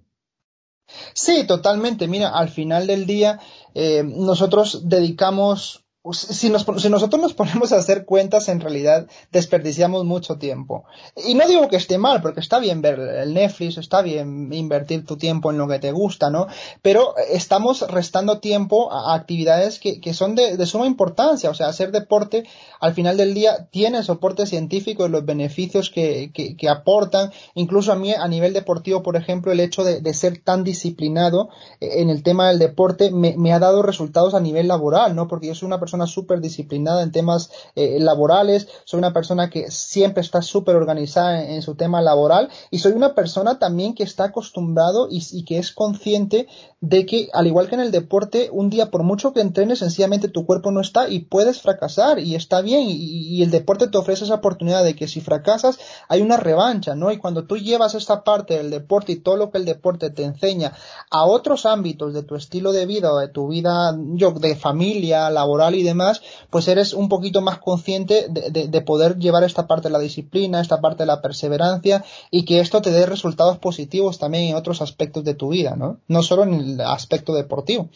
Sí, 1.15 1.45
totalmente. 1.47 2.09
Mira, 2.09 2.31
al 2.31 2.49
final 2.49 2.89
del 2.89 3.07
día 3.07 3.39
eh, 3.73 4.03
nosotros 4.03 4.89
dedicamos 4.89 5.82
si, 6.11 6.51
nos, 6.51 6.67
si, 6.79 6.89
nosotros 6.89 7.23
nos 7.23 7.33
ponemos 7.35 7.73
a 7.73 7.77
hacer 7.77 8.05
cuentas, 8.05 8.49
en 8.49 8.61
realidad 8.61 9.07
desperdiciamos 9.31 10.05
mucho 10.05 10.37
tiempo. 10.37 10.85
Y 11.17 11.35
no 11.35 11.47
digo 11.47 11.69
que 11.69 11.77
esté 11.77 11.97
mal, 11.97 12.21
porque 12.21 12.41
está 12.41 12.59
bien 12.59 12.83
ver 12.83 12.99
el 12.99 13.35
Netflix, 13.35 13.79
está 13.79 14.03
bien 14.03 14.53
invertir 14.53 15.07
tu 15.07 15.17
tiempo 15.17 15.53
en 15.53 15.59
lo 15.59 15.69
que 15.69 15.79
te 15.79 15.93
gusta, 15.93 16.29
¿no? 16.29 16.49
Pero 16.83 17.15
estamos 17.31 17.89
restando 17.89 18.41
tiempo 18.41 18.93
a 18.93 19.15
actividades 19.15 19.79
que, 19.79 20.01
que 20.01 20.13
son 20.13 20.35
de, 20.35 20.57
de, 20.57 20.67
suma 20.67 20.87
importancia. 20.87 21.51
O 21.51 21.55
sea, 21.55 21.69
hacer 21.69 21.93
deporte 21.93 22.45
al 22.81 22.95
final 22.95 23.17
del 23.17 23.33
día 23.33 23.69
tiene 23.71 24.03
soporte 24.03 24.47
científico 24.47 25.07
y 25.07 25.09
los 25.09 25.25
beneficios 25.25 25.89
que, 25.89 26.33
que, 26.35 26.57
que, 26.57 26.69
aportan. 26.69 27.31
Incluso 27.55 27.93
a 27.93 27.97
mí, 27.97 28.13
a 28.13 28.27
nivel 28.27 28.55
deportivo, 28.55 29.05
por 29.05 29.15
ejemplo, 29.15 29.53
el 29.53 29.61
hecho 29.61 29.85
de, 29.85 30.01
de 30.01 30.15
ser 30.15 30.43
tan 30.43 30.65
disciplinado 30.65 31.49
en 31.81 32.11
el 32.11 32.25
tema 32.25 32.49
del 32.49 32.59
deporte 32.59 33.13
me, 33.13 33.37
me, 33.37 33.53
ha 33.53 33.61
dado 33.61 33.83
resultados 33.83 34.35
a 34.35 34.41
nivel 34.41 34.67
laboral, 34.67 35.15
¿no? 35.15 35.29
Porque 35.29 35.47
yo 35.47 35.55
soy 35.55 35.67
una 35.67 35.79
persona 35.79 35.92
súper 36.07 36.41
disciplinada 36.41 37.03
en 37.03 37.13
temas 37.13 37.51
eh, 37.75 37.99
laborales, 38.01 38.69
soy 38.85 38.99
una 38.99 39.13
persona 39.13 39.51
que 39.51 39.71
siempre 39.71 40.23
está 40.23 40.43
súper 40.43 40.77
organizada 40.77 41.45
en, 41.45 41.63
su 41.63 41.75
tema 41.75 42.03
laboral 42.03 42.49
y 42.71 42.79
soy 42.79 42.93
una 42.93 43.15
persona 43.15 43.59
también 43.59 43.95
que 43.95 44.03
está 44.03 44.25
acostumbrado 44.25 45.09
y, 45.11 45.45
que 45.45 45.59
es 45.59 45.73
consciente 45.73 46.49
de 46.81 47.07
que, 47.07 47.29
al 47.33 47.47
igual 47.47 47.69
que 47.69 47.77
en 47.77 47.81
el 47.81 47.93
deporte, 47.93 48.49
un 48.53 48.71
día 48.71 48.91
por 48.91 49.05
mucho 49.05 49.33
que 49.33 49.41
entrenes, 49.41 49.79
sencillamente 49.79 50.29
tu 50.29 50.45
cuerpo 50.47 50.73
no 50.73 50.81
está 50.81 51.09
y 51.09 51.21
puedes 51.21 51.61
fracasar 51.61 52.19
y 52.19 52.35
está 52.35 52.61
bien 52.61 52.85
y, 52.87 53.43
el 53.43 53.51
deporte 53.51 53.89
te 53.89 53.99
ofrece 53.99 54.25
esa 54.25 54.35
oportunidad 54.35 54.85
de 54.85 54.95
que 54.95 55.09
si 55.09 55.21
fracasas 55.21 55.79
hay 56.09 56.23
una 56.23 56.37
revancha, 56.37 56.95
¿no? 56.95 57.11
Y 57.11 57.19
cuando 57.19 57.45
tú 57.45 57.57
llevas 57.57 57.95
esta 57.95 58.25
parte 58.25 58.57
del 58.57 58.71
deporte 58.71 59.13
y 59.13 59.17
todo 59.17 59.37
lo 59.37 59.51
que 59.51 59.59
el 59.59 59.65
deporte 59.65 60.11
te 60.11 60.25
enseña 60.25 60.73
a 61.11 61.25
otros 61.25 61.67
ámbitos 61.67 62.15
de 62.15 62.23
tu 62.23 62.35
estilo 62.35 62.73
de 62.73 62.87
vida 62.87 63.13
o 63.13 63.19
de 63.19 63.29
tu 63.29 63.49
vida 63.49 63.93
de 63.93 64.57
familia, 64.57 65.31
laboral 65.31 65.75
y 65.75 65.82
demás, 65.83 66.23
pues 66.51 66.69
eres 66.69 66.95
un 66.95 67.09
poquito 67.09 67.41
más 67.41 67.59
consciente 67.59 68.27
de, 68.29 68.81
poder 68.83 69.19
llevar 69.19 69.45
esta 69.45 69.67
parte 69.67 69.89
de 69.89 69.93
la 69.93 69.99
disciplina, 69.99 70.61
esta 70.61 70.81
parte 70.81 71.03
de 71.03 71.07
la 71.07 71.23
perseverancia 71.23 72.05
y 72.31 72.45
que 72.45 72.61
esto 72.61 72.83
te 72.83 72.91
dé 72.91 73.07
resultados 73.07 73.59
positivos 73.59 74.19
también 74.19 74.45
en 74.45 74.57
otros 74.57 74.83
aspectos 74.83 75.25
de 75.25 75.35
tu 75.35 75.51
vida, 75.51 75.77
¿no? 75.77 76.01
No 76.09 76.23
solo 76.23 76.45
en 76.45 76.55
el 76.55 76.81
aspecto 76.81 77.35
deportivo. 77.35 77.89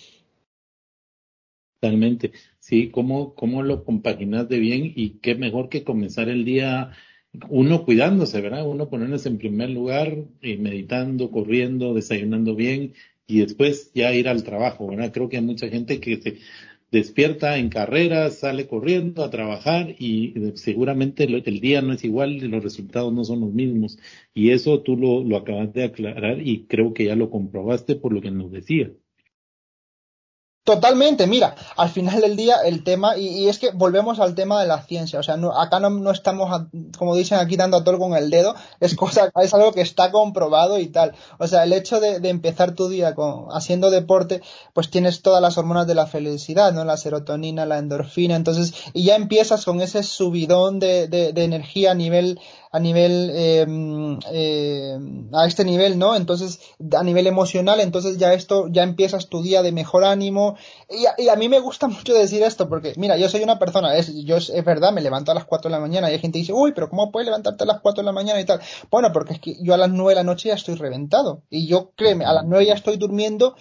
Totalmente. 1.80 2.32
Sí, 2.58 2.90
cómo, 2.90 3.34
cómo 3.34 3.62
lo 3.62 3.84
compaginas 3.84 4.48
de 4.48 4.58
bien 4.58 4.92
y 4.96 5.18
qué 5.20 5.34
mejor 5.34 5.68
que 5.68 5.84
comenzar 5.84 6.28
el 6.28 6.44
día 6.44 6.92
uno 7.48 7.84
cuidándose, 7.84 8.40
¿verdad? 8.40 8.66
Uno 8.66 8.88
ponerse 8.88 9.28
en 9.28 9.38
primer 9.38 9.70
lugar, 9.70 10.16
y 10.40 10.56
meditando, 10.56 11.30
corriendo, 11.30 11.94
desayunando 11.94 12.54
bien 12.54 12.94
y 13.26 13.40
después 13.40 13.90
ya 13.94 14.14
ir 14.14 14.28
al 14.28 14.44
trabajo, 14.44 14.86
¿verdad? 14.86 15.12
Creo 15.12 15.28
que 15.28 15.38
hay 15.38 15.42
mucha 15.42 15.68
gente 15.68 16.00
que 16.00 16.16
se 16.20 16.38
despierta 16.90 17.58
en 17.58 17.68
carreras, 17.68 18.38
sale 18.38 18.66
corriendo 18.66 19.24
a 19.24 19.30
trabajar 19.30 19.94
y 19.98 20.34
seguramente 20.56 21.24
el 21.24 21.60
día 21.60 21.82
no 21.82 21.92
es 21.92 22.04
igual 22.04 22.32
y 22.32 22.40
los 22.48 22.62
resultados 22.62 23.12
no 23.12 23.24
son 23.24 23.40
los 23.40 23.52
mismos. 23.52 23.98
Y 24.34 24.50
eso 24.50 24.82
tú 24.82 24.96
lo, 24.96 25.22
lo 25.24 25.36
acabas 25.36 25.72
de 25.72 25.84
aclarar 25.84 26.40
y 26.46 26.66
creo 26.66 26.94
que 26.94 27.04
ya 27.06 27.16
lo 27.16 27.30
comprobaste 27.30 27.96
por 27.96 28.12
lo 28.12 28.20
que 28.20 28.30
nos 28.30 28.50
decía. 28.50 28.90
Totalmente, 30.66 31.28
mira, 31.28 31.54
al 31.76 31.90
final 31.90 32.20
del 32.20 32.34
día 32.34 32.56
el 32.64 32.82
tema, 32.82 33.16
y, 33.16 33.46
es 33.46 33.60
que 33.60 33.70
volvemos 33.70 34.18
al 34.18 34.34
tema 34.34 34.60
de 34.60 34.66
la 34.66 34.82
ciencia, 34.82 35.20
o 35.20 35.22
sea, 35.22 35.36
no, 35.36 35.56
acá 35.56 35.78
no, 35.78 35.90
no, 35.90 36.10
estamos, 36.10 36.50
como 36.98 37.14
dicen 37.14 37.38
aquí, 37.38 37.54
dando 37.54 37.76
a 37.76 37.84
todo 37.84 38.00
con 38.00 38.16
el 38.16 38.30
dedo, 38.30 38.56
es 38.80 38.96
cosa, 38.96 39.30
es 39.40 39.54
algo 39.54 39.70
que 39.70 39.82
está 39.82 40.10
comprobado 40.10 40.80
y 40.80 40.88
tal. 40.88 41.12
O 41.38 41.46
sea, 41.46 41.62
el 41.62 41.72
hecho 41.72 42.00
de, 42.00 42.18
de, 42.18 42.30
empezar 42.30 42.72
tu 42.72 42.88
día 42.88 43.14
con, 43.14 43.46
haciendo 43.52 43.90
deporte, 43.90 44.42
pues 44.72 44.90
tienes 44.90 45.22
todas 45.22 45.40
las 45.40 45.56
hormonas 45.56 45.86
de 45.86 45.94
la 45.94 46.08
felicidad, 46.08 46.72
¿no? 46.72 46.84
La 46.84 46.96
serotonina, 46.96 47.64
la 47.64 47.78
endorfina, 47.78 48.34
entonces, 48.34 48.74
y 48.92 49.04
ya 49.04 49.14
empiezas 49.14 49.64
con 49.64 49.80
ese 49.80 50.02
subidón 50.02 50.80
de, 50.80 51.06
de, 51.06 51.32
de 51.32 51.44
energía 51.44 51.92
a 51.92 51.94
nivel, 51.94 52.40
a 52.70 52.78
nivel, 52.78 53.30
eh, 53.34 54.98
a 55.32 55.46
este 55.46 55.64
nivel, 55.64 55.98
¿no? 55.98 56.16
Entonces, 56.16 56.60
a 56.96 57.02
nivel 57.02 57.26
emocional, 57.26 57.80
entonces 57.80 58.18
ya 58.18 58.32
esto, 58.32 58.68
ya 58.68 58.82
empiezas 58.82 59.28
tu 59.28 59.42
día 59.42 59.62
de 59.62 59.72
mejor 59.72 60.04
ánimo. 60.04 60.56
Y 60.88 61.28
a, 61.28 61.36
mí 61.36 61.48
me 61.48 61.60
gusta 61.60 61.88
mucho 61.88 62.14
decir 62.14 62.42
esto, 62.42 62.68
porque, 62.68 62.94
mira, 62.96 63.16
yo 63.16 63.28
soy 63.28 63.42
una 63.42 63.58
persona, 63.58 63.96
es, 63.96 64.12
yo 64.24 64.36
es, 64.36 64.64
verdad, 64.64 64.92
me 64.92 65.00
levanto 65.00 65.32
a 65.32 65.34
las 65.34 65.44
4 65.44 65.68
de 65.68 65.76
la 65.76 65.80
mañana 65.80 66.10
y 66.10 66.14
hay 66.14 66.18
gente 66.18 66.38
que 66.38 66.40
dice, 66.40 66.52
uy, 66.52 66.72
pero 66.72 66.88
¿cómo 66.88 67.10
puedes 67.10 67.26
levantarte 67.26 67.64
a 67.64 67.66
las 67.66 67.80
4 67.80 68.02
de 68.02 68.06
la 68.06 68.12
mañana 68.12 68.40
y 68.40 68.44
tal? 68.44 68.60
Bueno, 68.90 69.12
porque 69.12 69.34
es 69.34 69.40
que 69.40 69.56
yo 69.62 69.74
a 69.74 69.78
las 69.78 69.90
9 69.90 70.10
de 70.10 70.14
la 70.16 70.24
noche 70.24 70.48
ya 70.48 70.54
estoy 70.54 70.74
reventado. 70.74 71.42
Y 71.50 71.66
yo, 71.66 71.92
créeme, 71.96 72.24
a 72.24 72.32
las 72.32 72.44
9 72.44 72.66
ya 72.66 72.74
estoy 72.74 72.96
durmiendo 72.96 73.56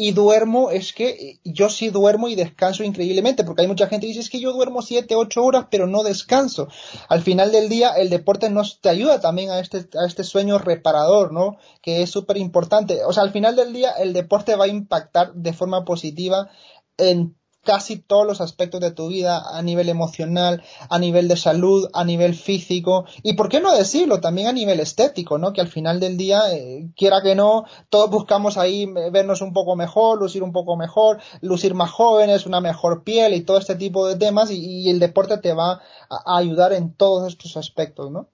y 0.00 0.12
duermo, 0.12 0.70
es 0.70 0.92
que 0.92 1.40
yo 1.42 1.68
sí 1.68 1.90
duermo 1.90 2.28
y 2.28 2.36
descanso 2.36 2.84
increíblemente, 2.84 3.42
porque 3.42 3.62
hay 3.62 3.68
mucha 3.68 3.88
gente 3.88 4.06
que 4.06 4.12
dice, 4.12 4.20
es 4.20 4.30
que 4.30 4.38
yo 4.38 4.52
duermo 4.52 4.80
7, 4.80 5.16
8 5.16 5.42
horas, 5.42 5.66
pero 5.72 5.88
no 5.88 6.04
descanso. 6.04 6.68
Al 7.08 7.20
final 7.20 7.50
del 7.50 7.68
día, 7.68 7.90
el 7.90 8.08
deporte 8.08 8.48
nos 8.48 8.80
te 8.80 8.90
ayuda 8.90 9.20
también 9.20 9.50
a 9.50 9.58
este, 9.58 9.88
a 9.98 10.06
este 10.06 10.22
sueño 10.22 10.58
reparador, 10.58 11.32
¿no? 11.32 11.56
Que 11.82 12.02
es 12.02 12.10
súper 12.10 12.36
importante. 12.36 13.04
O 13.04 13.12
sea, 13.12 13.24
al 13.24 13.32
final 13.32 13.56
del 13.56 13.72
día, 13.72 13.90
el 13.90 14.12
deporte 14.12 14.54
va 14.54 14.66
a 14.66 14.68
impactar 14.68 15.34
de 15.34 15.52
forma 15.52 15.84
positiva 15.84 16.48
en 16.96 17.36
casi 17.68 17.98
todos 17.98 18.26
los 18.26 18.40
aspectos 18.40 18.80
de 18.80 18.92
tu 18.92 19.08
vida, 19.08 19.42
a 19.54 19.60
nivel 19.60 19.90
emocional, 19.90 20.62
a 20.88 20.98
nivel 20.98 21.28
de 21.28 21.36
salud, 21.36 21.86
a 21.92 22.02
nivel 22.02 22.34
físico, 22.34 23.04
y 23.22 23.34
por 23.34 23.50
qué 23.50 23.60
no 23.60 23.76
decirlo, 23.76 24.22
también 24.22 24.46
a 24.46 24.54
nivel 24.54 24.80
estético, 24.80 25.36
¿no? 25.36 25.52
Que 25.52 25.60
al 25.60 25.68
final 25.68 26.00
del 26.00 26.16
día, 26.16 26.40
eh, 26.50 26.88
quiera 26.96 27.20
que 27.20 27.34
no, 27.34 27.66
todos 27.90 28.08
buscamos 28.08 28.56
ahí 28.56 28.86
vernos 29.12 29.42
un 29.42 29.52
poco 29.52 29.76
mejor, 29.76 30.18
lucir 30.18 30.42
un 30.42 30.52
poco 30.52 30.78
mejor, 30.78 31.18
lucir 31.42 31.74
más 31.74 31.90
jóvenes, 31.90 32.46
una 32.46 32.62
mejor 32.62 33.04
piel 33.04 33.34
y 33.34 33.42
todo 33.42 33.58
este 33.58 33.74
tipo 33.74 34.08
de 34.08 34.16
temas, 34.16 34.50
y, 34.50 34.88
el 34.88 34.98
deporte 34.98 35.36
te 35.36 35.52
va 35.52 35.82
a, 36.08 36.38
ayudar 36.38 36.72
en 36.72 36.94
todos 36.94 37.28
estos 37.28 37.58
aspectos, 37.58 38.10
¿no? 38.10 38.30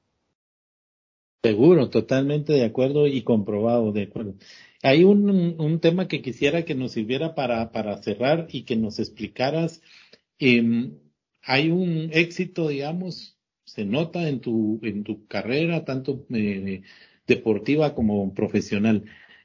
Seguro, 1.42 1.90
totalmente 1.90 2.52
de 2.52 2.64
acuerdo 2.64 3.08
y 3.08 3.24
comprobado 3.24 3.90
de 3.90 4.04
acuerdo. 4.04 4.34
Hay 4.84 5.02
un, 5.02 5.30
un, 5.58 5.80
tema 5.80 6.08
que 6.08 6.20
quisiera 6.20 6.66
que 6.66 6.74
nos 6.74 6.92
sirviera 6.92 7.34
para, 7.34 7.72
para 7.72 8.02
cerrar 8.02 8.48
y 8.50 8.64
que 8.64 8.76
nos 8.76 8.98
explicaras. 8.98 9.80
Eh, 10.38 10.90
hay 11.42 11.70
un 11.70 12.10
éxito, 12.12 12.68
digamos, 12.68 13.38
se 13.64 13.86
nota 13.86 14.28
en 14.28 14.40
tu, 14.40 14.80
en 14.82 15.02
tu 15.02 15.26
carrera, 15.26 15.86
tanto 15.86 16.26
eh, 16.34 16.82
deportiva 17.26 17.94
como 17.94 18.34
profesional. 18.34 19.04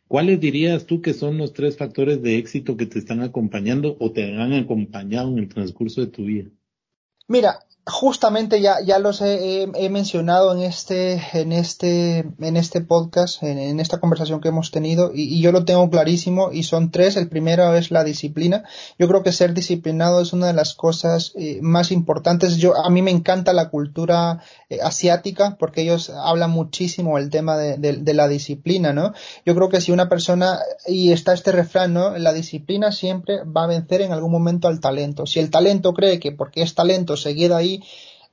¿Cuáles 0.10 0.42
dirías 0.42 0.86
tú 0.86 1.02
que 1.02 1.14
son 1.14 1.38
los 1.38 1.54
tres 1.54 1.78
factores 1.78 2.22
de 2.22 2.38
éxito 2.38 2.76
que 2.76 2.86
te 2.86 3.00
están 3.00 3.22
acompañando 3.22 3.96
o 4.00 4.12
te 4.12 4.26
han 4.36 4.52
acompañado 4.52 5.30
en 5.30 5.40
el 5.40 5.48
transcurso 5.48 6.02
de 6.02 6.08
tu 6.08 6.26
vida? 6.26 6.50
Mira, 7.30 7.60
justamente 7.90 8.62
ya, 8.62 8.78
ya 8.86 9.00
los 9.00 9.22
he, 9.22 9.68
mencionado 9.90 10.54
en 10.54 10.62
este, 10.62 11.22
en 11.34 11.52
este, 11.52 12.20
en 12.40 12.58
este 12.58 12.82
podcast, 12.82 13.44
en, 13.44 13.80
esta 13.80 14.00
conversación 14.00 14.40
que 14.40 14.50
hemos 14.50 14.72
tenido, 14.72 15.12
y, 15.14 15.42
yo 15.42 15.52
lo 15.52 15.66
tengo 15.66 15.90
clarísimo, 15.90 16.52
y 16.52 16.64
son 16.64 16.92
tres. 16.92 17.18
El 17.18 17.28
primero 17.28 17.76
es 17.76 17.92
la 17.92 18.04
disciplina. 18.04 18.64
Yo 18.98 19.08
creo 19.08 19.24
que 19.24 19.32
ser 19.32 19.54
disciplinado 19.54 20.22
es 20.22 20.34
una 20.34 20.48
de 20.48 20.54
las 20.54 20.74
cosas 20.74 21.34
eh, 21.36 21.60
más 21.62 21.92
importantes. 21.92 22.58
Yo, 22.58 22.78
a 22.78 22.90
mí 22.90 23.02
me 23.02 23.12
encanta 23.12 23.54
la 23.54 23.70
cultura 23.70 24.42
eh, 24.70 24.80
asiática, 24.82 25.58
porque 25.60 25.82
ellos 25.82 26.10
hablan 26.10 26.52
muchísimo 26.52 27.18
el 27.18 27.30
tema 27.30 27.58
de, 27.58 27.78
de, 27.78 28.14
la 28.14 28.28
disciplina, 28.28 28.94
¿no? 28.94 29.14
Yo 29.46 29.56
creo 29.56 29.70
que 29.70 29.82
si 29.82 29.92
una 29.92 30.10
persona, 30.10 30.60
y 30.88 31.12
está 31.12 31.34
este 31.34 31.52
refrán, 31.52 31.94
¿no? 31.94 32.18
La 32.18 32.34
disciplina 32.34 32.92
siempre 32.92 33.44
va 33.44 33.64
a 33.64 33.68
vencer 33.68 34.02
en 34.02 34.12
algún 34.12 34.32
momento 34.32 34.68
al 34.68 34.80
talento. 34.80 35.26
Si 35.26 35.40
el 35.40 35.50
talento 35.50 35.94
cree 35.94 36.20
que 36.20 36.32
porque 36.32 36.62
es 36.62 36.76
talento 36.76 37.18
se 37.18 37.34
ahí 37.54 37.79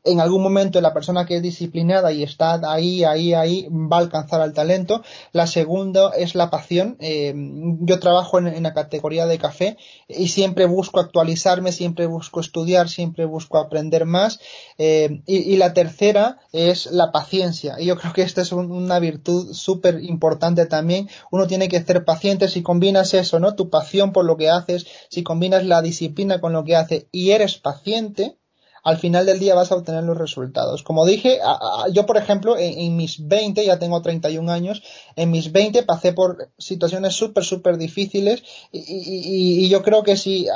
en 0.07 0.21
algún 0.21 0.43
momento 0.43 0.81
la 0.81 0.95
persona 0.95 1.27
que 1.27 1.37
es 1.37 1.43
disciplinada 1.43 2.13
y 2.13 2.23
está 2.23 2.61
ahí, 2.73 3.05
ahí, 3.05 3.35
ahí, 3.35 3.67
va 3.71 3.97
a 3.97 4.01
alcanzar 4.01 4.41
al 4.41 4.53
talento. 4.53 5.03
La 5.33 5.47
segunda 5.47 6.13
es 6.17 6.35
la 6.35 6.49
pasión. 6.49 6.97
Eh, 7.01 7.35
yo 7.81 7.99
trabajo 7.99 8.39
en, 8.39 8.63
la 8.63 8.73
categoría 8.73 9.27
de 9.27 9.39
café 9.39 9.77
y 10.09 10.29
siempre 10.29 10.67
busco 10.67 11.01
actualizarme, 11.01 11.73
siempre 11.73 12.07
busco 12.07 12.41
estudiar, 12.41 12.89
siempre 12.89 13.25
busco 13.25 13.59
aprender 13.59 14.07
más. 14.07 14.39
Eh, 14.79 15.23
y, 15.27 15.57
la 15.57 15.75
tercera 15.75 16.39
es 16.53 16.87
la 16.87 17.11
paciencia. 17.11 17.77
Y 17.81 17.87
yo 17.87 17.97
creo 17.97 18.13
que 18.13 18.23
esta 18.23 18.43
es 18.43 18.53
una 18.53 18.99
virtud 19.01 19.53
súper 19.55 20.03
importante 20.05 20.67
también. 20.67 21.09
Uno 21.31 21.47
tiene 21.47 21.69
que 21.69 21.83
ser 21.83 22.05
paciente 22.05 22.49
si 22.49 22.63
combinas 22.63 23.13
eso, 23.15 23.41
¿no? 23.41 23.55
Tu 23.57 23.71
pasión 23.71 24.13
por 24.13 24.25
lo 24.25 24.37
que 24.37 24.51
haces, 24.51 24.87
si 25.09 25.23
combinas 25.25 25.65
la 25.65 25.83
disciplina 25.83 26.41
con 26.41 26.53
lo 26.53 26.65
que 26.65 26.77
haces 26.77 27.07
y 27.11 27.31
eres 27.31 27.57
paciente, 27.57 28.37
al 28.87 28.99
final 28.99 29.27
del 29.27 29.41
día 29.41 29.57
vas 29.57 29.73
a 29.73 29.75
obtener 29.75 30.05
los 30.05 30.17
resultados. 30.17 30.85
Como 30.85 31.05
dije, 31.05 31.41
yo 31.91 32.07
por 32.07 32.19
ejemplo, 32.19 32.57
en, 32.57 32.95
mis 32.95 33.27
20, 33.27 33.67
ya 33.67 33.81
tengo 33.81 34.01
31 34.01 34.53
años, 34.53 34.81
en 35.17 35.33
mis 35.33 35.51
20 35.51 35.83
pasé 35.83 36.13
por 36.13 36.51
situaciones 36.57 37.15
súper, 37.15 37.43
súper 37.43 37.79
difíciles 37.79 38.45
y, 38.71 39.69
yo 39.69 39.83
creo 39.83 40.05
que 40.05 40.17
si 40.17 40.47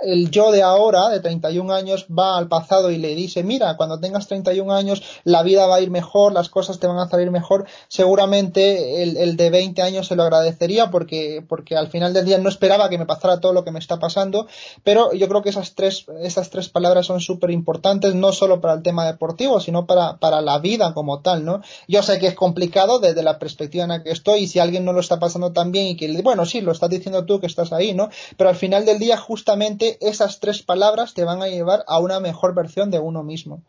el 0.00 0.30
yo 0.30 0.52
de 0.52 0.62
ahora, 0.62 1.08
de 1.08 1.20
31 1.20 1.72
años, 1.72 2.06
va 2.06 2.36
al 2.36 2.48
pasado 2.48 2.90
y 2.90 2.98
le 2.98 3.14
dice, 3.14 3.42
mira, 3.42 3.78
cuando 3.78 3.98
tengas 3.98 4.28
31 4.28 4.70
años 4.70 5.02
la 5.24 5.42
vida 5.42 5.66
va 5.66 5.76
a 5.76 5.80
ir 5.80 5.90
mejor, 5.90 6.34
las 6.34 6.50
cosas 6.50 6.78
te 6.78 6.86
van 6.86 6.98
a 6.98 7.08
salir 7.08 7.30
mejor, 7.30 7.64
seguramente 7.88 9.02
el, 9.02 9.36
de 9.38 9.48
20 9.48 9.80
años 9.80 10.08
se 10.08 10.14
lo 10.14 10.24
agradecería 10.24 10.90
porque, 10.90 11.42
porque 11.48 11.74
al 11.74 11.88
final 11.88 12.12
del 12.12 12.26
día 12.26 12.36
no 12.36 12.50
esperaba 12.50 12.90
que 12.90 12.98
me 12.98 13.06
pasara 13.06 13.40
todo 13.40 13.54
lo 13.54 13.64
que 13.64 13.70
me 13.70 13.78
está 13.78 13.98
pasando, 13.98 14.46
pero 14.84 15.14
yo 15.14 15.26
creo 15.26 15.40
que 15.40 15.48
esas 15.48 15.74
tres, 15.74 16.04
esas 16.20 16.50
tres 16.50 16.68
palabras 16.68 17.06
son 17.06 17.22
súper 17.22 17.50
importantes 17.50 17.77
no 18.14 18.32
solo 18.32 18.60
para 18.60 18.74
el 18.74 18.82
tema 18.82 19.06
deportivo, 19.06 19.60
sino 19.60 19.86
para, 19.86 20.18
para 20.18 20.40
la 20.40 20.58
vida 20.58 20.94
como 20.94 21.20
tal, 21.20 21.44
¿no? 21.44 21.62
Yo 21.86 22.02
sé 22.02 22.18
que 22.18 22.26
es 22.26 22.34
complicado 22.34 22.98
desde 22.98 23.22
la 23.22 23.38
perspectiva 23.38 23.84
en 23.84 23.90
la 23.90 24.02
que 24.02 24.10
estoy 24.10 24.40
y 24.40 24.46
si 24.46 24.58
alguien 24.58 24.84
no 24.84 24.92
lo 24.92 25.00
está 25.00 25.18
pasando 25.18 25.52
tan 25.52 25.72
bien 25.72 25.86
y 25.88 25.96
que, 25.96 26.22
bueno, 26.22 26.46
sí, 26.46 26.60
lo 26.60 26.72
estás 26.72 26.90
diciendo 26.90 27.24
tú 27.24 27.40
que 27.40 27.46
estás 27.46 27.72
ahí, 27.72 27.94
¿no? 27.94 28.10
Pero 28.36 28.50
al 28.50 28.56
final 28.56 28.84
del 28.84 28.98
día 28.98 29.16
justamente 29.16 29.98
esas 30.00 30.40
tres 30.40 30.62
palabras 30.62 31.14
te 31.14 31.24
van 31.24 31.42
a 31.42 31.48
llevar 31.48 31.84
a 31.86 31.98
una 31.98 32.20
mejor 32.20 32.54
versión 32.54 32.90
de 32.90 32.98
uno 32.98 33.22
mismo. 33.22 33.62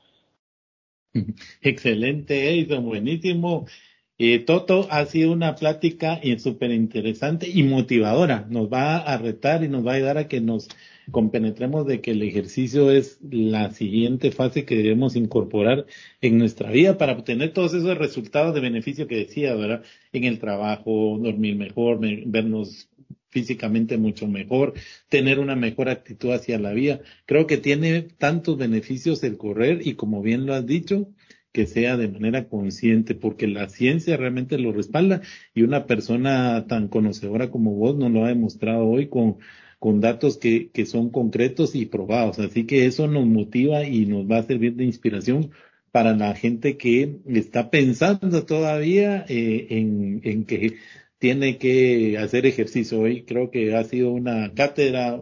Excelente, 1.61 2.49
Edison, 2.49 2.85
buenísimo. 2.85 3.65
Eh, 4.21 4.39
Toto, 4.39 4.85
ha 4.91 5.05
sido 5.05 5.31
una 5.31 5.55
plática 5.55 6.19
súper 6.39 6.71
interesante 6.71 7.49
y 7.49 7.63
motivadora. 7.63 8.45
Nos 8.49 8.67
va 8.67 8.97
a 8.97 9.17
retar 9.17 9.63
y 9.63 9.69
nos 9.69 9.87
va 9.87 9.93
a 9.93 9.95
ayudar 9.95 10.17
a 10.17 10.27
que 10.27 10.41
nos 10.41 10.67
compenetremos 11.11 11.85
de 11.87 12.01
que 12.01 12.11
el 12.11 12.23
ejercicio 12.23 12.91
es 12.91 13.19
la 13.21 13.71
siguiente 13.71 14.31
fase 14.31 14.65
que 14.65 14.77
debemos 14.77 15.15
incorporar 15.15 15.85
en 16.21 16.37
nuestra 16.37 16.71
vida 16.71 16.97
para 16.97 17.13
obtener 17.13 17.53
todos 17.53 17.73
esos 17.73 17.97
resultados 17.97 18.53
de 18.53 18.61
beneficio 18.61 19.07
que 19.07 19.17
decía, 19.17 19.55
¿verdad? 19.55 19.83
En 20.13 20.23
el 20.23 20.39
trabajo, 20.39 21.17
dormir 21.21 21.55
mejor, 21.55 21.99
vernos 21.99 22.89
físicamente 23.29 23.97
mucho 23.97 24.27
mejor, 24.27 24.73
tener 25.07 25.39
una 25.39 25.55
mejor 25.55 25.89
actitud 25.89 26.31
hacia 26.31 26.59
la 26.59 26.73
vida. 26.73 27.01
Creo 27.25 27.47
que 27.47 27.57
tiene 27.57 28.01
tantos 28.01 28.57
beneficios 28.57 29.23
el 29.23 29.37
correr 29.37 29.85
y 29.85 29.93
como 29.95 30.21
bien 30.21 30.45
lo 30.45 30.53
has 30.53 30.65
dicho, 30.65 31.09
que 31.51 31.65
sea 31.65 31.97
de 31.97 32.07
manera 32.07 32.47
consciente, 32.47 33.15
porque 33.15 33.47
la 33.47 33.69
ciencia 33.69 34.17
realmente 34.17 34.57
lo 34.59 34.71
respalda 34.71 35.21
y 35.53 35.63
una 35.63 35.87
persona 35.87 36.65
tan 36.67 36.87
conocedora 36.87 37.49
como 37.49 37.73
vos 37.75 37.97
nos 37.97 38.11
lo 38.11 38.25
ha 38.25 38.29
demostrado 38.29 38.85
hoy 38.85 39.09
con 39.09 39.37
con 39.79 40.01
datos 40.01 40.37
que, 40.37 40.69
que 40.71 40.85
son 40.85 41.09
concretos 41.09 41.75
y 41.75 41.85
probados. 41.85 42.39
Así 42.39 42.65
que 42.65 42.85
eso 42.85 43.07
nos 43.07 43.25
motiva 43.25 43.83
y 43.85 44.05
nos 44.05 44.29
va 44.29 44.39
a 44.39 44.43
servir 44.43 44.75
de 44.75 44.85
inspiración 44.85 45.51
para 45.91 46.15
la 46.15 46.35
gente 46.35 46.77
que 46.77 47.19
está 47.25 47.69
pensando 47.71 48.45
todavía 48.45 49.25
eh, 49.27 49.67
en, 49.71 50.21
en 50.23 50.45
que 50.45 50.75
tiene 51.17 51.57
que 51.57 52.17
hacer 52.17 52.45
ejercicio. 52.45 53.01
Hoy 53.01 53.23
creo 53.23 53.51
que 53.51 53.75
ha 53.75 53.83
sido 53.83 54.11
una 54.11 54.53
cátedra 54.53 55.21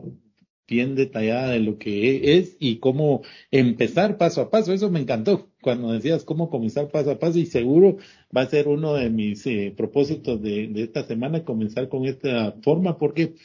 bien 0.68 0.96
detallada 0.96 1.52
de 1.52 1.60
lo 1.60 1.78
que 1.78 2.38
es 2.38 2.58
y 2.60 2.80
cómo 2.80 3.22
empezar 3.52 4.18
paso 4.18 4.42
a 4.42 4.50
paso. 4.50 4.74
Eso 4.74 4.92
me 4.92 5.00
encantó 5.00 5.50
cuando 5.62 5.92
decías 5.94 6.24
cómo 6.26 6.50
comenzar 6.50 6.90
paso 6.90 7.12
a 7.12 7.20
paso 7.20 7.40
y 7.40 7.46
seguro 7.46 7.98
va 8.36 8.42
a 8.42 8.50
ser 8.50 8.68
uno 8.68 8.94
de 8.94 9.10
mis 9.10 9.46
eh, 9.48 9.74
propósitos 9.76 10.42
de, 10.42 10.68
de, 10.68 10.84
esta 10.84 11.04
semana 11.04 11.46
comenzar 11.46 11.88
con 11.90 12.06
esta 12.06 12.54
forma 12.62 12.98
porque 12.98 13.36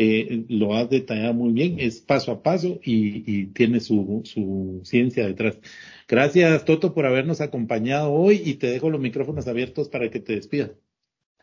eh, 0.00 0.44
lo 0.48 0.76
has 0.76 0.88
detallado 0.88 1.34
muy 1.34 1.52
bien, 1.52 1.80
es 1.80 2.00
paso 2.00 2.30
a 2.30 2.40
paso 2.40 2.78
y, 2.84 3.46
tiene 3.48 3.80
su, 3.80 4.22
su 4.24 4.80
ciencia 4.84 5.26
detrás. 5.26 5.58
Gracias, 6.06 6.64
Toto, 6.64 6.94
por 6.94 7.04
habernos 7.04 7.40
acompañado 7.40 8.12
hoy 8.12 8.40
y 8.44 8.54
te 8.54 8.68
dejo 8.68 8.90
los 8.90 9.00
micrófonos 9.00 9.48
abiertos 9.48 9.88
para 9.88 10.08
que 10.08 10.20
te 10.20 10.36
despidas. 10.36 10.70